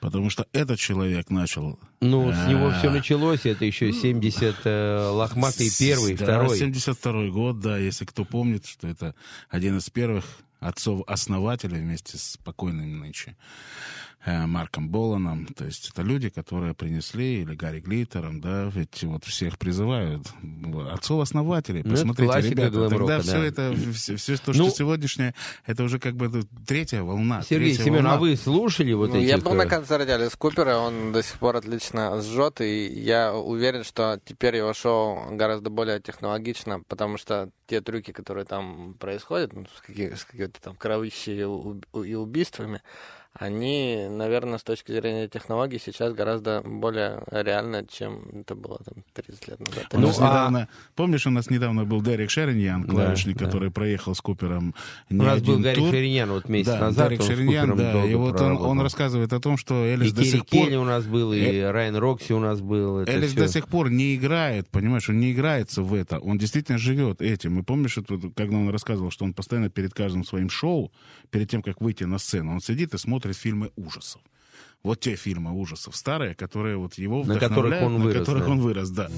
[0.00, 1.78] Потому что этот человек начал...
[2.00, 6.58] Ну, с него а, все началось, это еще 70 э, лохматый первый, да, второй.
[6.58, 9.14] 72 год, да, если кто помнит, что это
[9.50, 10.24] один из первых
[10.58, 13.34] отцов-основателей вместе с покойным нынче э,
[14.26, 15.46] Марком Боланом.
[15.46, 20.26] То есть это люди, которые принесли, или Гарри Глиттером, да, ведь вот всех призывают.
[20.92, 23.44] Отцов-основателей, Ну, это посмотрите, классика ребята, тогда глэм-рока, все да.
[23.46, 25.34] это, все, все то, Ну, что сегодняшнее,
[25.66, 27.42] это уже как бы третья волна.
[27.42, 28.14] Сергей третья Семен, волна.
[28.14, 29.28] а вы слушали вот Ну, этих...
[29.28, 33.34] я был на э, концерте Алис Купера, он до сих пор отлично сжет, и я
[33.34, 39.52] уверен, что теперь его шоу гораздо более технологично, потому что те трюки, которые там происходят,
[39.52, 42.82] ну, с, какими- с какими-то там кровищей и убийствами,
[43.32, 49.48] они, наверное, с точки зрения технологий сейчас гораздо более реально, чем это было там 30
[49.48, 49.86] лет назад.
[49.92, 53.44] У Ну, нас а- недавно, помнишь, у нас недавно был Дерек Шериньян, Да, клавишник, да.
[53.46, 54.74] который проехал с Купером
[55.08, 55.90] не У нас был Гарри тур.
[55.90, 57.12] Шириньян вот месяц да, назад.
[57.12, 60.46] С Шериньян, да, и вот он, он рассказывает о том, что Элис И до сих
[60.46, 60.66] пор...
[60.66, 63.00] Келли у нас был, и Райан Рокси у нас был.
[63.04, 63.40] Элис всё.
[63.42, 67.60] до сих пор не играет, понимаешь, он не играется в это, он действительно живет этим.
[67.60, 70.92] И помнишь, вот, когда он рассказывал, что он постоянно перед каждым своим шоу,
[71.30, 74.20] перед тем, как выйти на сцену, он сидит и смотрит фильмы ужасов.
[74.82, 78.44] Вот те фильмы ужасов старые, которые вот его На которых вдохновляют, он на вырос, которых
[78.44, 78.50] да.
[78.50, 79.10] он вырос, да.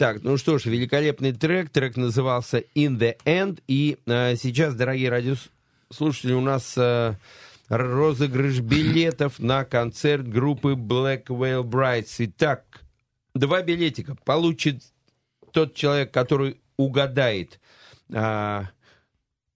[0.00, 1.68] Так, ну что ж, великолепный трек.
[1.68, 3.62] Трек назывался In the End.
[3.68, 7.16] И э, сейчас, дорогие радиослушатели, у нас э,
[7.68, 12.14] розыгрыш билетов на концерт группы Black Whale Brides.
[12.16, 12.64] Итак,
[13.34, 14.82] два билетика получит
[15.52, 17.60] тот человек, который угадает
[18.10, 18.70] а,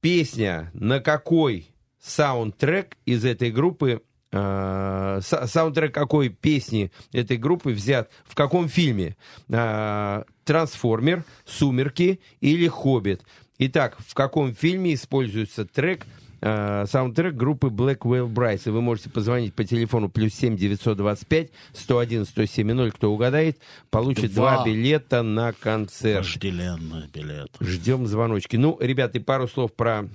[0.03, 1.69] песня, на какой
[2.03, 4.03] саундтрек из этой группы,
[4.39, 9.17] са- саундтрек какой песни этой группы взят, в каком фильме?
[9.53, 13.23] А, Трансформер, Сумерки или Хоббит.
[13.59, 16.07] Итак, в каком фильме используется трек,
[16.41, 18.63] а, саундтрек группы Black Whale Brides?
[18.67, 23.59] И вы можете позвонить по телефону плюс 7 925 101 107 Кто угадает,
[23.91, 24.57] получит Два.
[24.57, 26.25] два билета на концерт.
[26.25, 27.51] Вожделенный билет.
[27.61, 28.57] Ждем звоночки.
[28.57, 30.09] Ну, ребята, и пару слов про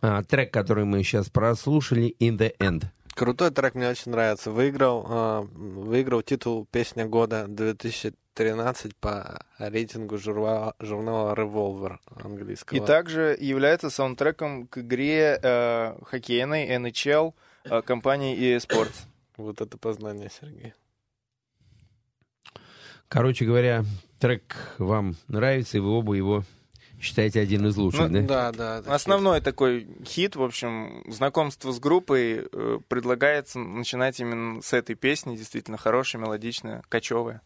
[0.00, 2.84] а, трек, который мы сейчас прослушали, In the End.
[3.14, 4.50] Крутой трек, мне очень нравится.
[4.50, 12.76] Выиграл, а, выиграл титул «Песня года 2013» по рейтингу журнала, журнала Revolver английского.
[12.76, 17.34] И также является саундтреком к игре э, хоккейной NHL
[17.64, 18.94] э, компании EA Sports.
[19.36, 20.74] Вот это познание, Сергей.
[23.08, 23.84] Короче говоря,
[24.20, 26.44] трек вам нравится, и вы оба его
[27.04, 28.50] считаете один из лучших, Ну, да?
[28.50, 28.78] Да, да.
[28.78, 34.96] это Основной такой хит, в общем, знакомство с группой э, предлагается начинать именно с этой
[34.96, 37.42] песни, действительно хорошая, мелодичная, кочевая.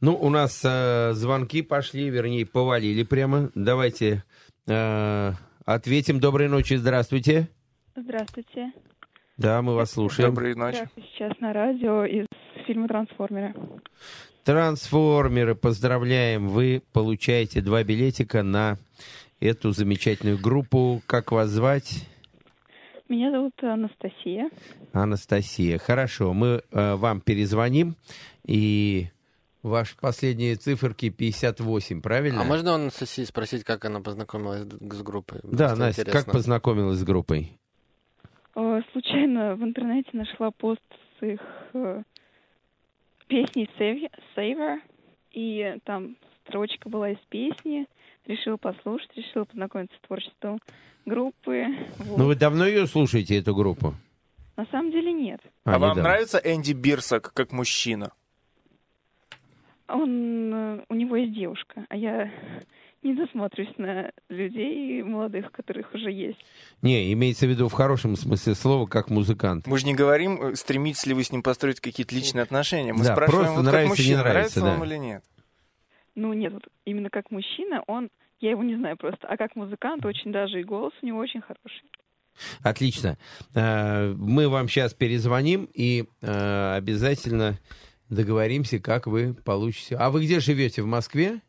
[0.00, 3.50] Ну, у нас э, звонки пошли, вернее, повалили прямо.
[3.54, 4.22] Давайте
[4.66, 5.32] э,
[5.64, 6.20] ответим.
[6.20, 7.48] Доброй ночи, здравствуйте.
[7.96, 8.72] Здравствуйте.
[9.38, 10.30] Да, мы вас слушаем.
[10.30, 10.76] Доброй ночи.
[10.76, 11.08] Здравствуйте.
[11.14, 12.26] Сейчас на радио из
[12.66, 13.54] фильма «Трансформеры».
[14.46, 18.76] Трансформеры, поздравляем, вы получаете два билетика на
[19.40, 21.02] эту замечательную группу.
[21.06, 22.06] Как вас звать?
[23.08, 24.48] Меня зовут Анастасия.
[24.92, 25.78] Анастасия.
[25.78, 27.96] Хорошо, мы э, вам перезвоним,
[28.44, 29.08] и
[29.64, 32.42] ваши последние циферки 58, правильно?
[32.42, 35.40] А можно у Анастасии спросить, как она познакомилась с группой?
[35.42, 36.22] Да, Просто Настя, интересно.
[36.22, 37.58] как познакомилась с группой?
[38.54, 40.82] Э, Случайно в интернете нашла пост
[41.18, 41.40] с их
[43.28, 44.78] Save- Saver,
[45.32, 46.16] и там
[46.46, 47.86] строчка была из песни.
[48.26, 50.60] Решила послушать, решила познакомиться с творчеством
[51.04, 51.66] группы.
[51.98, 52.18] Вот.
[52.18, 53.94] Ну, вы давно ее слушаете, эту группу?
[54.56, 55.40] На самом деле нет.
[55.64, 56.02] А, вам недавно.
[56.02, 58.12] нравится Энди Бирсак как мужчина?
[59.88, 62.30] Он, э, у него есть девушка, а я
[63.02, 66.38] не засмотрюсь на людей молодых, которых уже есть.
[66.82, 69.66] Не, имеется в виду в хорошем смысле слова, как музыкант.
[69.66, 72.92] Мы же не говорим, э, стремитесь ли вы с ним построить какие-то личные отношения.
[72.92, 74.86] Мы Да, спрашиваем, просто вот как нравится, не мужчина, нравится, вам да.
[74.86, 75.24] или нет.
[76.14, 78.10] Ну нет, вот именно как мужчина, он,
[78.40, 81.42] я его не знаю просто, а как музыкант очень даже и голос у него очень
[81.42, 81.84] хороший.
[82.62, 83.18] Отлично.
[83.54, 87.58] Э, Мы вам сейчас перезвоним и э, обязательно
[88.08, 89.96] договоримся, как вы получите.
[89.96, 90.82] А вы где живете?
[90.82, 91.40] В Москве?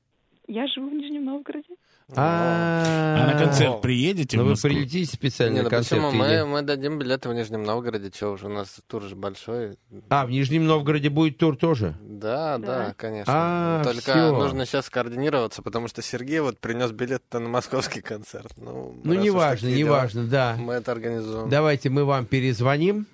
[0.48, 1.68] Я живу в Нижнем Новгороде.
[2.16, 6.02] А А на концерт приедете Ну вы прилетите специально Не, на ну концерт?
[6.02, 6.46] почему?
[6.46, 9.78] Мы, дадим билеты в Нижнем Новгороде, что уже у нас тур же большой.
[10.08, 11.96] А, в Нижнем Новгороде будет тур тоже?
[12.02, 13.34] Да, да, конечно.
[13.36, 14.38] А, Только всё.
[14.38, 18.54] нужно сейчас скоординироваться, потому что Сергей вот принес билет на московский концерт.
[18.56, 20.56] Ну, Ну, неважно, такие дела, неважно, да.
[20.58, 21.50] Мы это организуем.
[21.50, 23.06] Давайте мы вам перезвоним.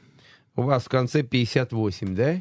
[0.56, 2.36] У вас в конце 58, да?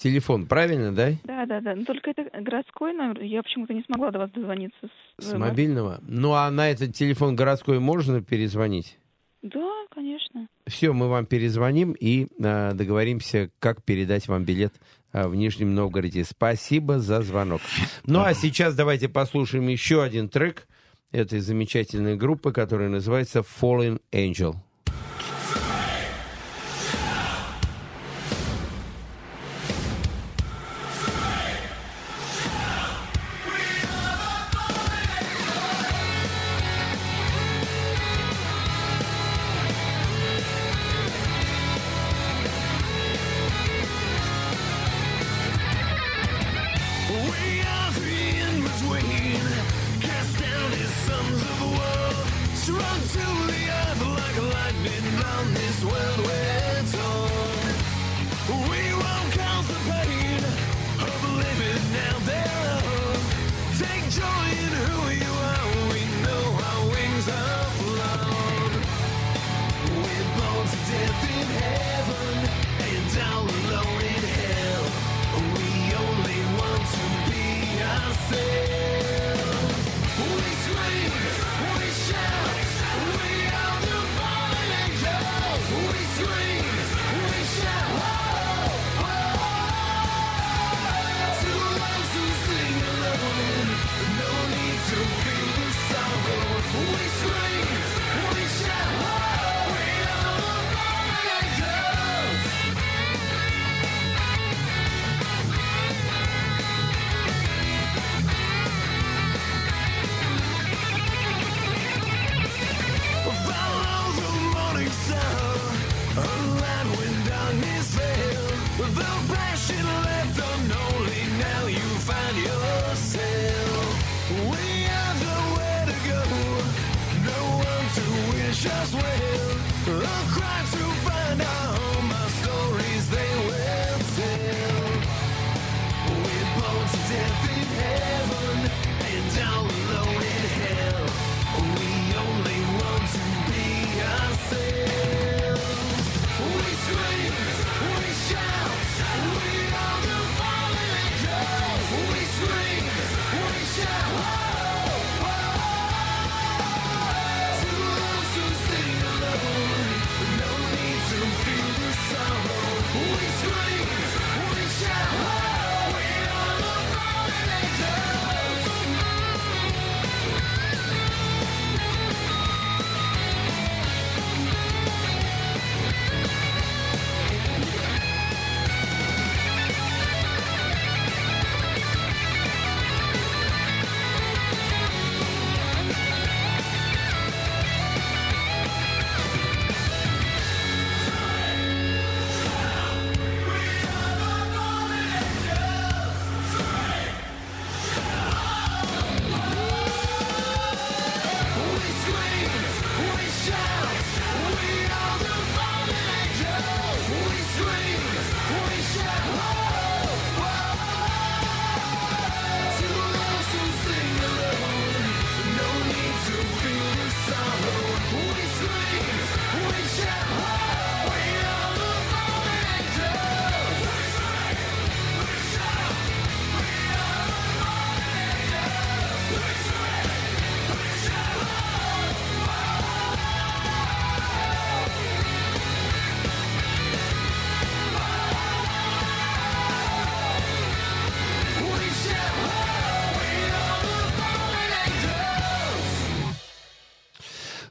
[0.00, 1.12] Телефон, правильно, да?
[1.24, 1.74] Да, да, да.
[1.74, 3.20] Но только это городской номер.
[3.20, 4.88] Я почему-то не смогла до вас дозвониться.
[5.18, 6.00] С, С мобильного.
[6.08, 8.96] Ну, а на этот телефон городской можно перезвонить?
[9.42, 10.48] Да, конечно.
[10.66, 14.72] Все, мы вам перезвоним и э, договоримся, как передать вам билет
[15.12, 16.24] э, в Нижнем Новгороде.
[16.24, 17.60] Спасибо за звонок.
[18.06, 20.66] Ну, а сейчас давайте послушаем еще один трек
[21.12, 24.54] этой замечательной группы, которая называется Fallen Angel.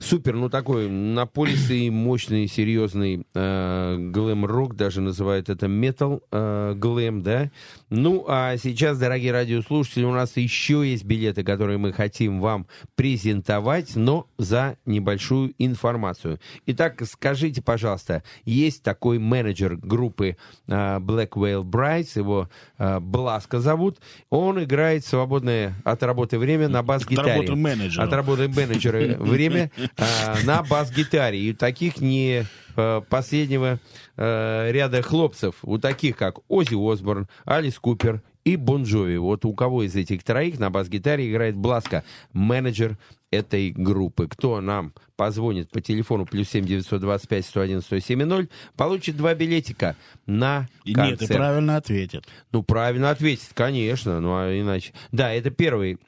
[0.10, 7.52] Супер, ну такой напористый, мощный, серьезный э, глэм-рок, даже называют это метал э, глэм, да.
[7.90, 13.95] Ну, а сейчас, дорогие радиослушатели, у нас еще есть билеты, которые мы хотим вам презентовать,
[13.95, 16.40] но за небольшую информацию.
[16.68, 20.38] Итак, скажите, пожалуйста, есть такой менеджер группы
[20.68, 23.98] э, Black Whale Brides, его э, Бласка зовут,
[24.30, 27.34] он играет свободное от работы время на бас-гитаре.
[27.34, 28.03] работы менеджера.
[28.03, 31.40] От работы менеджера время а, на бас-гитаре.
[31.40, 32.45] И таких не
[32.80, 33.80] э, последнего
[34.18, 39.18] э, ряда хлопцев, у таких как Ози Осборн, Алис Купер и Бон Джови.
[39.18, 42.04] Вот у кого из этих троих на бас-гитаре играет Бласка,
[42.34, 42.98] менеджер
[43.32, 44.28] этой группы.
[44.28, 49.96] Кто нам позвонит по телефону плюс 7 925 101 107 получит два билетика
[50.26, 51.22] на концерт.
[51.22, 52.28] Нет, и правильно ответит.
[52.52, 54.94] Ну, правильно ответит, конечно, ну а иначе.
[55.12, 56.00] Да, это первый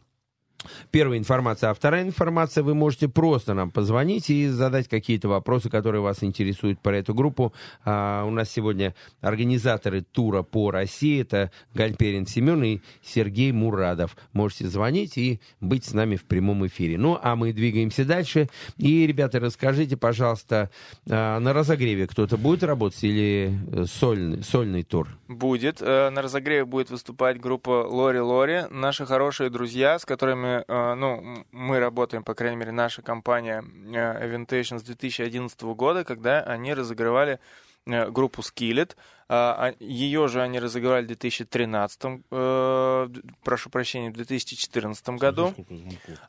[0.92, 1.70] Первая информация.
[1.70, 6.80] А вторая информация, вы можете просто нам позвонить и задать какие-то вопросы, которые вас интересуют
[6.80, 7.54] про эту группу.
[7.86, 11.22] А, у нас сегодня организаторы тура по России.
[11.22, 14.16] Это Гальперин Семен и Сергей Мурадов.
[14.34, 16.98] Можете звонить и быть с нами в прямом эфире.
[16.98, 18.50] Ну, а мы двигаемся дальше.
[18.78, 20.70] И, ребята, расскажите, пожалуйста,
[21.10, 25.08] а, на разогреве кто-то будет работать или э, сольный, сольный тур?
[25.28, 25.82] Будет.
[25.82, 28.64] Э, На разогреве будет выступать группа Лори Лори.
[28.70, 33.64] Наши хорошие друзья, с которыми э, ну, м- мы работаем, по крайней мере, наша компания
[33.64, 37.40] Aventation с 2011 года, когда они разыгрывали
[37.86, 38.96] группу Skillet.
[39.34, 43.08] А, а, Ее же они разыграли в 2013, э,
[43.46, 45.54] прошу прощения, в 2014 году.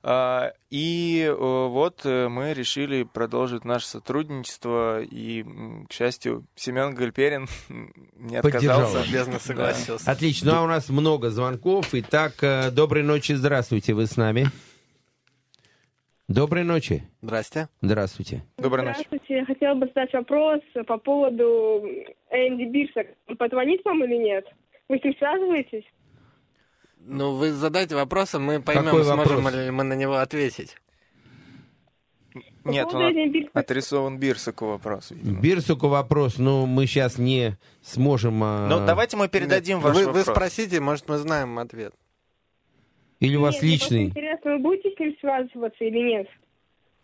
[0.04, 5.44] А, И э, вот э, мы решили продолжить наше сотрудничество, и,
[5.88, 7.48] к счастью, Семен Гальперин
[8.14, 9.08] не Поддержал отказался.
[9.08, 10.08] Любезно согласился.
[10.08, 10.52] Отлично.
[10.52, 11.88] Ну, а у нас много звонков.
[11.90, 14.48] Итак, э, доброй ночи, здравствуйте, вы с нами.
[16.32, 17.02] Доброй ночи.
[17.20, 17.68] Здрасте.
[17.82, 18.42] Здравствуйте.
[18.56, 19.04] Доброй ночи.
[19.06, 19.44] Здравствуйте.
[19.44, 21.44] Хотела бы задать вопрос по поводу
[22.30, 23.04] Энди Бирса.
[23.28, 24.46] Он позвонит вам или нет?
[24.88, 25.84] Вы с ним связываетесь?
[27.00, 29.54] Ну, вы задайте вопрос, а мы поймем, Какой сможем вопрос?
[29.54, 30.76] ли мы на него ответить.
[32.64, 33.12] Нет, он
[33.52, 35.10] отрисован Бирсаку вопрос.
[35.10, 35.38] видимо.
[35.38, 38.42] Бирсуку вопрос, но мы сейчас не сможем...
[38.42, 40.34] а, Ну, давайте мы передадим Нет, ваш вы, вы вопрос.
[40.34, 41.92] спросите, может, мы знаем ответ.
[43.22, 44.04] Или у вас Нет, личный?
[44.06, 46.26] интересно, вы будете с ним связываться или нет?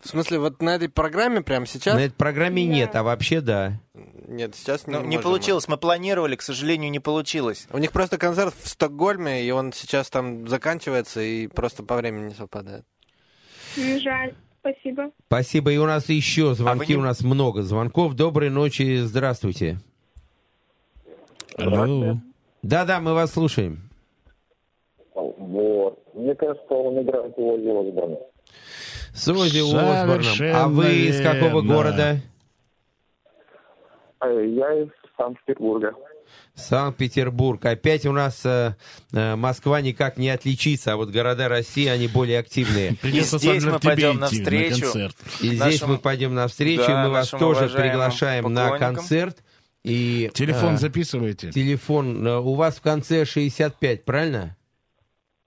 [0.01, 1.95] В смысле, вот на этой программе прямо сейчас?
[1.95, 2.73] На этой программе Да.
[2.73, 3.79] нет, а вообще да.
[4.27, 5.21] Нет, сейчас не Ну, не можем.
[5.23, 5.67] получилось.
[5.69, 7.67] Мы планировали, к сожалению, не получилось.
[7.71, 12.25] У них просто концерт в Стокгольме, и он сейчас там заканчивается, и просто по времени
[12.29, 12.83] не совпадает.
[13.77, 14.35] М, Жаль.
[14.59, 15.11] Спасибо.
[15.27, 15.71] Спасибо.
[15.71, 18.13] И у нас еще звонки, не- у нас много звонков.
[18.13, 19.79] Доброй ночи, здравствуйте.
[21.57, 22.17] Алло.
[22.61, 23.88] Да-да, мы вас слушаем.
[25.19, 25.99] Вот.
[26.13, 28.17] Мне кажется, он играет его Осборна.
[29.13, 30.55] С Оззи Осборном.
[30.55, 31.73] А вы из какого верно.
[31.73, 32.17] города?
[34.21, 35.93] Э, Я из Санкт-Петербурга.
[36.55, 37.63] Санкт-Петербург.
[37.65, 38.75] Опять у нас э,
[39.13, 42.95] э, Москва никак не отличится, а вот города России, они более активные.
[43.01, 45.11] Придется И здесь мы пойдем навстречу.
[45.41, 49.37] И здесь Нашим- мы пойдем навстречу, Да, и мы вас тоже приглашаем на концерт.
[49.83, 51.51] И, Телефон э, записывайте.
[51.51, 54.57] Телефон э, у вас в конце 65, правильно?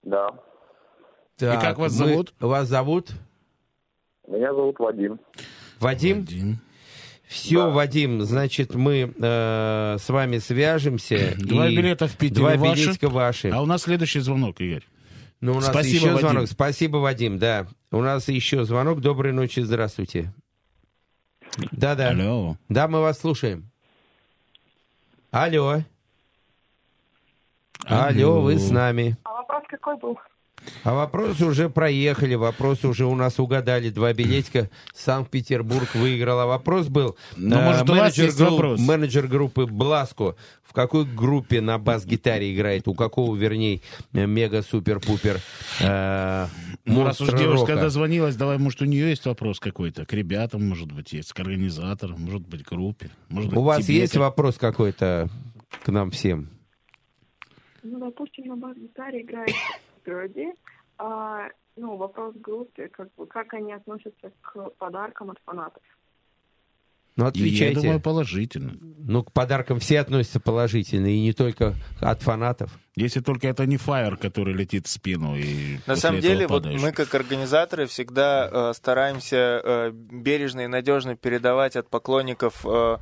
[0.03, 0.29] Да.
[1.37, 2.33] Так, как вас мы- зовут?
[2.39, 3.11] Вас зовут
[4.27, 5.19] Меня зовут Вадим.
[5.79, 6.19] Вадим?
[6.21, 6.59] Вадим.
[7.27, 11.33] Все, Вадим, значит, мы э, с вами свяжемся.
[11.37, 12.83] Два и билета в Питере Два ваши.
[12.83, 13.49] билетика ваши.
[13.49, 14.83] А у нас следующий звонок, Игорь.
[15.41, 16.19] Ну, у нас Спасибо, еще Вадим.
[16.29, 16.47] звонок.
[16.47, 17.67] Спасибо, Вадим, да.
[17.91, 19.01] У нас еще звонок.
[19.01, 20.31] Доброй ночи, здравствуйте.
[21.71, 22.09] Да-да.
[22.11, 22.57] Алло.
[22.69, 23.69] Да, мы вас слушаем.
[25.31, 25.81] Алло.
[27.85, 29.17] Алло, вы с нами.
[29.83, 30.17] А какой был?
[30.85, 33.89] А вопросы уже проехали, вопросы уже у нас угадали.
[33.89, 34.69] Два билетика.
[34.95, 36.39] Санкт-Петербург выиграл.
[36.39, 37.17] А вопрос был...
[37.35, 38.79] Ну, э, может, у вас есть групп- вопрос?
[38.79, 42.87] менеджер группы Бласко в какой группе на бас-гитаре играет?
[42.87, 43.81] У какого, вернее,
[44.13, 45.41] мега-супер-пупер
[45.81, 46.47] э,
[46.85, 47.81] Ну, раз уж девушка рока?
[47.81, 50.05] дозвонилась, давай, может, у нее есть вопрос какой-то.
[50.05, 53.09] К ребятам, может быть, есть, к организаторам, может быть, к группе.
[53.27, 55.29] Может быть, У вас есть как- вопрос какой-то
[55.83, 56.49] к нам всем?
[57.83, 59.55] Ну, допустим, на бас-гитаре играет
[60.05, 60.53] Берди.
[60.97, 65.83] А, ну, вопрос группе, как бы, как они относятся к подаркам от фанатов.
[67.15, 67.79] Ну, Я отвечайте.
[67.79, 68.73] думаю, положительно.
[68.97, 72.71] Ну, к подаркам все относятся положительно, и не только от фанатов.
[72.95, 76.91] Если только это не фаер, который летит в спину и На самом деле, вот мы
[76.91, 82.97] как организаторы всегда э, стараемся э, бережно и надежно передавать от поклонников э,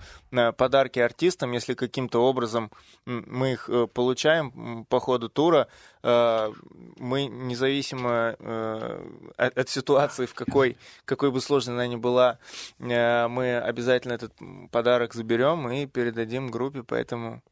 [0.57, 2.71] подарки артистам, если каким-то образом
[3.05, 5.67] мы их э, получаем по ходу тура,
[6.03, 9.05] мы независимо э,
[9.37, 12.39] от, от ситуации, в какой, какой бы сложной она ни была,
[12.79, 14.33] э, мы обязательно этот
[14.71, 17.43] подарок заберем и передадим группе, поэтому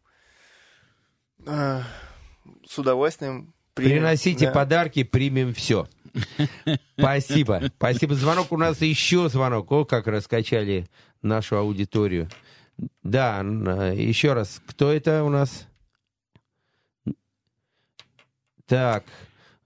[1.46, 1.82] э,
[2.68, 3.92] с удовольствием примем.
[3.98, 4.52] Приносите Да.
[4.52, 5.88] подарки, примем все.
[6.98, 7.62] Спасибо.
[7.78, 8.16] Спасибо.
[8.16, 9.72] Звонок у нас еще звонок.
[9.72, 10.88] О, как раскачали
[11.22, 12.30] нашу аудиторию.
[13.04, 14.62] Да, э, еще раз.
[14.68, 15.69] Кто это у нас?
[18.70, 19.04] Так,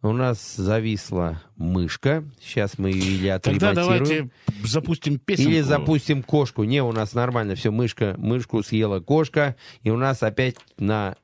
[0.02, 2.24] у нас зависла мышка.
[2.42, 4.04] Сейчас мы ее или Тогда отремонтируем.
[4.04, 4.30] давайте
[4.68, 5.52] запустим песенку.
[5.52, 6.64] Или запустим кошку.
[6.64, 7.72] Не, у нас нормально все.
[7.72, 9.56] Мышка, мышку съела кошка.
[9.82, 11.16] И у нас опять на,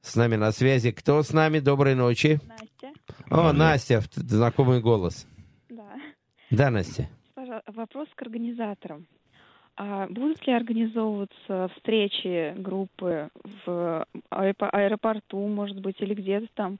[0.00, 0.90] с нами на связи.
[0.90, 1.60] Кто с нами?
[1.60, 2.40] Доброй ночи.
[2.48, 2.92] Настя.
[3.30, 5.26] О, Настя, знакомый голос.
[5.70, 5.94] Да.
[6.50, 7.08] Да, Настя.
[7.34, 9.06] Пожалуйста, вопрос к организаторам.
[9.76, 13.30] А будут ли организовываться встречи группы
[13.64, 16.78] в аэропо- аэропорту, может быть, или где-то там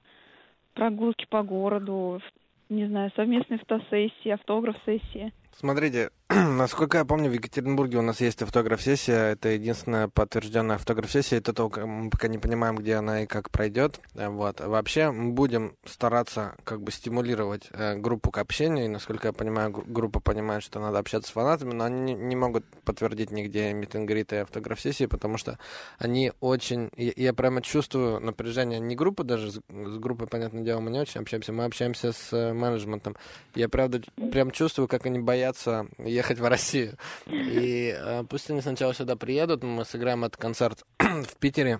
[0.73, 2.21] прогулки по городу,
[2.69, 5.33] не знаю, совместные фотосессии, автограф-сессии?
[5.55, 9.33] Смотрите, насколько я помню, в Екатеринбурге у нас есть автограф-сессия.
[9.33, 11.37] Это единственная подтвержденная автограф-сессия.
[11.37, 13.99] Это только мы пока не понимаем, где она и как пройдет.
[14.15, 14.61] Э, Вот.
[14.61, 18.85] Вообще мы будем стараться как бы стимулировать э, группу к общению.
[18.85, 22.35] И, насколько я понимаю, гру- группа понимает, что надо общаться с фанатами, но они не,
[22.35, 25.59] могут подтвердить нигде мит и автограф-сессии, потому что
[25.97, 26.89] они очень...
[26.95, 30.99] Я, я прямо чувствую напряжение не группы даже, с, с группой, понятное дело, мы не
[30.99, 33.15] очень общаемся, мы общаемся с э, менеджментом.
[33.55, 34.01] Я правда
[34.31, 36.97] прям чувствую, как они боятся ехать в Россию.
[37.27, 41.79] И э, пусть они сначала сюда приедут, мы сыграем этот концерт в Питере,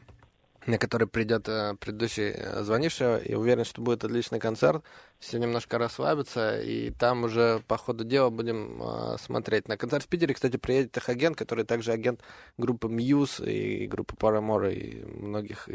[0.66, 4.84] на который придет э, предыдущий э, звонивший, и уверен, что будет отличный концерт.
[5.24, 9.70] Все немножко расслабятся, и там уже по ходу дела будем э, смотреть.
[9.70, 12.20] На концерт в Питере, кстати, приедет их агент, который также агент
[12.58, 15.70] группы Muse и группы Paramore и многих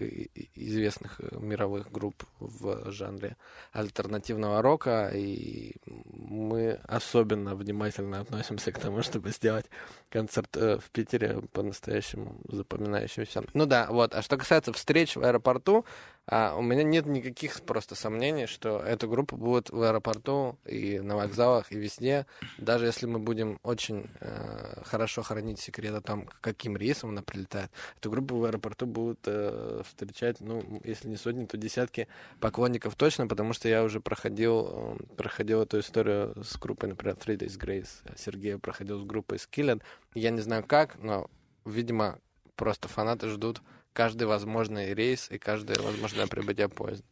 [0.55, 3.37] известных э, мировых групп в жанре
[3.73, 5.11] альтернативного рока.
[5.15, 9.67] И мы особенно внимательно относимся к тому, чтобы сделать
[10.11, 13.45] концерт э, в Питере по-настоящему запоминающимся.
[13.55, 14.15] Ну да, вот.
[14.15, 15.87] А что касается встреч в аэропорту,
[16.31, 21.17] а, у меня нет никаких просто сомнений, что эта группа будет в аэропорту и на
[21.17, 22.27] вокзалах, и везде,
[22.59, 27.71] даже если мы будем очень э, хорошо хранить секрет о том, каким рейсом она прилетает.
[27.97, 32.09] Эту группу в аэропорту будут э, встречать, ну, если не сотни, то десятки
[32.41, 37.39] поклонников точно, потому что я уже проходил, э, проходил эту историю с группой, например, Three
[37.39, 37.89] Days Grace.
[38.19, 39.83] Сергей проходил с группой Skillet.
[40.13, 41.31] Я не знаю как, но,
[41.65, 42.19] видимо,
[42.55, 43.63] просто фанаты ждут
[43.99, 47.05] каждый возможный рейс и каждое возможное прибытие поезда.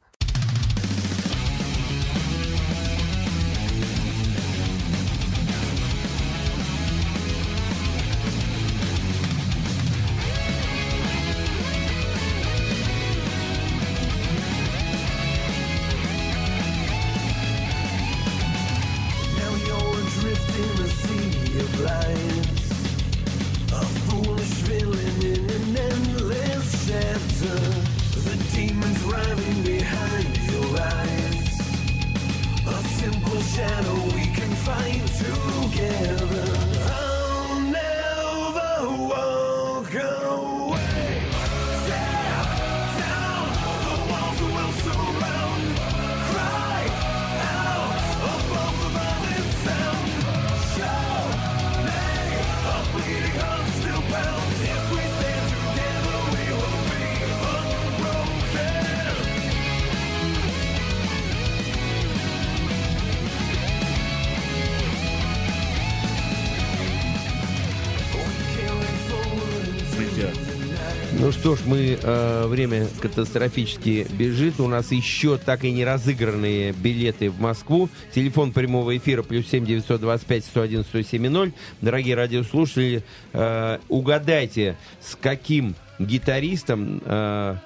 [72.47, 74.61] Время катастрофически бежит.
[74.61, 77.89] У нас еще так и не разыгранные билеты в Москву.
[78.15, 81.53] Телефон прямого эфира плюс семь девятьсот двадцать пять сто один сто семь ноль.
[81.81, 83.03] Дорогие радиослушатели,
[83.33, 87.57] э, угадайте, с каким гитаристом, э,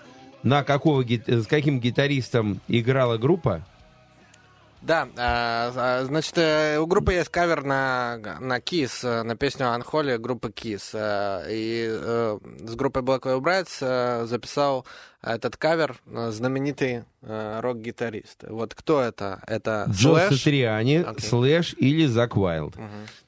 [0.42, 3.64] на какого с каким гитаристом играла группа?
[4.82, 9.70] Да, а, а, значит, э, у группы есть кавер на, на Kiss, э, на песню
[9.70, 10.90] Анхоли группы Kiss.
[10.94, 11.86] э, И
[12.66, 14.86] с группой Black Veil Brides записал
[15.22, 18.44] этот кавер э, знаменитый э, рок-гитарист.
[18.48, 19.42] Вот кто это?
[19.46, 20.28] Это Джо?
[20.30, 21.26] Сатриани, Окей.
[21.28, 22.74] Слэш или Зак Уайлд.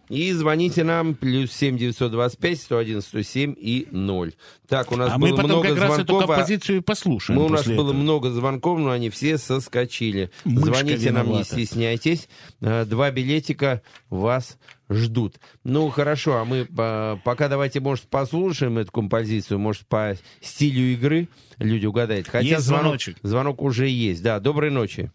[0.09, 4.32] И звоните нам, плюс семь девятьсот двадцать пять сто один сто семь и ноль.
[4.69, 6.23] Так, у нас А было мы потом много как раз эту звонков.
[6.23, 8.02] а композицию и послушаем Мы, у нас после было этого.
[8.02, 10.31] много звонков, но они все соскочили.
[10.44, 11.44] Мышка Звоните нам, не виновата.
[11.55, 12.28] стесняйтесь.
[12.60, 14.59] Э, Два билетика вас
[14.93, 15.39] ждут.
[15.64, 21.28] Ну, хорошо, а мы э, пока давайте, может, послушаем эту композицию, может, по стилю игры
[21.59, 22.28] люди угадают.
[22.28, 23.16] Хотя Есть звонок, звоночек.
[23.23, 24.23] звонок уже есть.
[24.23, 25.10] Да, доброй ночи.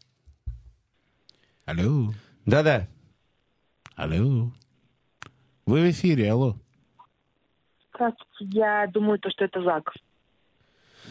[1.65, 2.13] Алло.
[2.45, 2.87] Да-да.
[3.95, 4.51] Алло.
[5.65, 6.55] Вы в эфире, алло.
[7.93, 9.91] Здравствуйте, я думаю, то, что это Зак.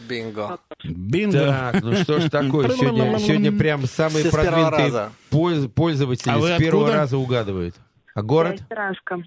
[0.07, 0.59] Бинго.
[0.83, 1.39] Бинго.
[1.39, 6.83] Так, ну что ж такое, сегодня, сегодня прям самые продвинутые польз- пользователи А с первого
[6.85, 6.93] откуда?
[6.93, 7.75] раза угадывают.
[8.17, 8.55] А Я город?
[8.55, 9.23] из Саранска.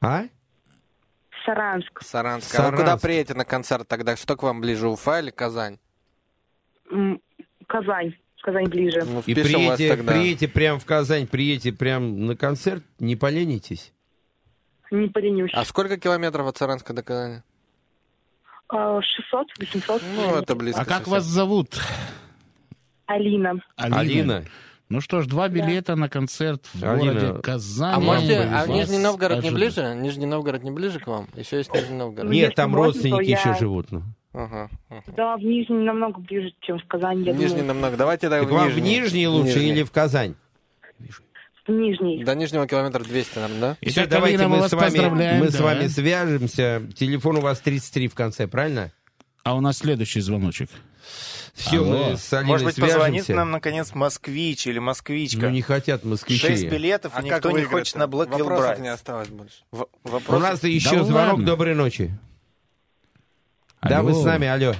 [0.00, 0.22] А?
[1.44, 2.02] Саранск.
[2.02, 2.54] Саранск.
[2.60, 4.14] А вы куда приедете на концерт тогда?
[4.14, 5.78] Что к вам ближе, Уфа или Казань?
[6.88, 7.20] М,
[7.66, 8.14] Казань.
[8.42, 9.02] Казань ближе.
[9.04, 13.92] Ну, И приедете, приедете прям в Казань, приедете прям на концерт, не поленитесь.
[14.92, 15.50] Не поленюсь.
[15.52, 17.42] А сколько километров от Саранска до Казани?
[18.68, 20.02] А, 600, 800.
[20.14, 20.82] Ну, это близко.
[20.82, 21.12] А как совсем.
[21.14, 21.76] вас зовут?
[23.06, 23.60] Алина.
[23.74, 24.44] Алина.
[24.88, 27.12] Ну что ж, два билета на концерт в Алина.
[27.12, 27.94] городе Казань.
[27.94, 29.94] А можете, а Нижний Новгород не ближе?
[29.94, 31.28] Нижний Новгород не ближе к вам?
[31.36, 32.30] Еще есть Нижний Новгород.
[32.30, 33.92] Нет, если там можно, родственники то я- еще живут.
[33.92, 34.02] Ну.
[34.32, 34.70] Ага.
[34.88, 35.02] ага.
[35.16, 37.66] Да, в Нижнем намного ближе, чем в Казани, я Нижний думаю.
[37.66, 37.96] намного.
[37.96, 39.70] Давайте тогда Так вам в Нижний лучше Нижний.
[39.72, 40.34] или в Казань?
[41.66, 42.24] В Нижний.
[42.24, 43.76] До Нижнего километра 200, наверное, да?
[43.82, 45.64] Все, Итак, давайте Алина, мы с, вами, мы с да.
[45.64, 46.82] вами свяжемся.
[46.94, 48.90] Телефон у вас 33 в конце, правильно?
[49.44, 50.70] А у нас следующий звоночек.
[51.54, 52.08] Все, Алло.
[52.10, 55.42] мы с Алиной Может быть, позвонит нам, наконец, москвич или москвичка.
[55.42, 56.46] Ну, не хотят москвичи.
[56.46, 58.80] Шесть билетов, и А никто как не хочет на Вопросов Brides.
[58.80, 59.56] не осталось больше.
[59.72, 61.30] В- У вопрос- нас еще Да звонок.
[61.32, 61.46] ладно.
[61.46, 62.16] Доброй ночи.
[63.82, 64.08] Да, Алло.
[64.12, 64.74] вы с нами, алло.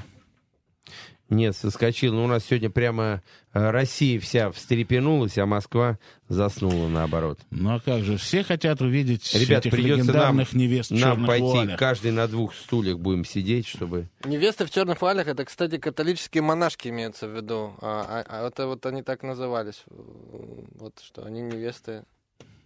[1.29, 2.15] Нет, соскочил.
[2.15, 3.23] Ну, у нас сегодня прямо
[3.53, 5.99] э, Россия вся встрепенулась, а Москва
[6.29, 7.39] заснула наоборот.
[7.51, 11.27] Ну а как же, все хотят увидеть Ребят, этих придется нам, легендарных невест в нам
[11.27, 11.79] пойти, вуалях.
[11.79, 14.09] каждый на двух стульях будем сидеть, чтобы...
[14.25, 17.75] Невесты в черных вуалях, это, кстати, католические монашки имеются в виду.
[17.83, 19.83] А, а- а это вот они так назывались.
[19.91, 22.05] Вот что они невесты,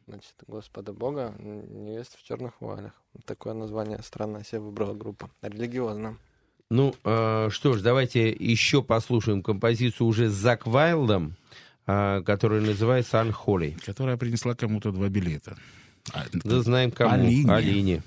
[0.06, 2.92] значит, Господа Бога, невесты в черных вуалях.
[3.24, 5.30] Такое название странное себе выбрала группа.
[5.42, 6.16] Религиозно.
[6.72, 11.34] Ну, э, что ж, давайте еще послушаем композицию уже с Зак Вайлдом,
[11.86, 13.78] э, которая называется «Unholy».
[13.84, 15.54] Которая принесла кому-то два билета.
[16.14, 17.12] А, Да знаем кому.
[17.12, 17.52] Алине.
[17.52, 18.02] Алине.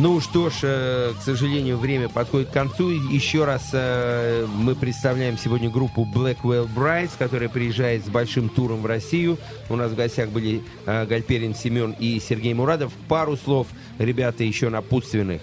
[0.00, 2.90] Ну что ж, э, к сожалению, время подходит к концу.
[2.90, 8.86] Еще раз э, мы представляем сегодня группу Blackwell Brides, которая приезжает с большим туром в
[8.86, 9.38] Россию.
[9.68, 12.92] У нас в гостях были э, Гальперин Семен и Сергей Мурадов.
[13.08, 13.66] Пару слов,
[13.98, 15.42] ребята, еще напутственных.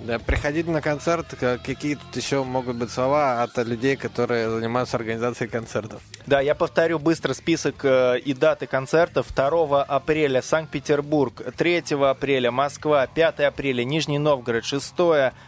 [0.00, 1.34] Да, приходите на концерт.
[1.64, 6.02] Какие тут еще могут быть слова от людей, которые занимаются организацией концертов?
[6.26, 9.28] Да, я повторю быстро список э, и даты концертов.
[9.32, 14.94] 2 апреля Санкт-Петербург, 3 апреля Москва, 5 апреля Нижний Новгород, 6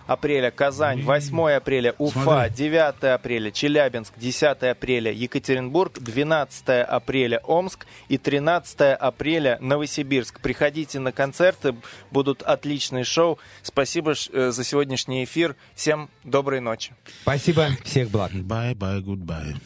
[0.06, 2.54] апреля Казань, 8 апреля Уфа, Смотри.
[2.54, 10.40] 9 апреля Челябинск, 10 апреля Екатеринбург, 12 апреля Омск и 13 апреля Новосибирск.
[10.40, 11.74] Приходите на концерты,
[12.12, 13.40] будут отличные шоу.
[13.62, 15.56] Спасибо э, за сегодняшний эфир.
[15.74, 16.92] Всем доброй ночи.
[17.22, 18.30] Спасибо, всех благ.
[18.32, 19.56] Bye bye, goodbye.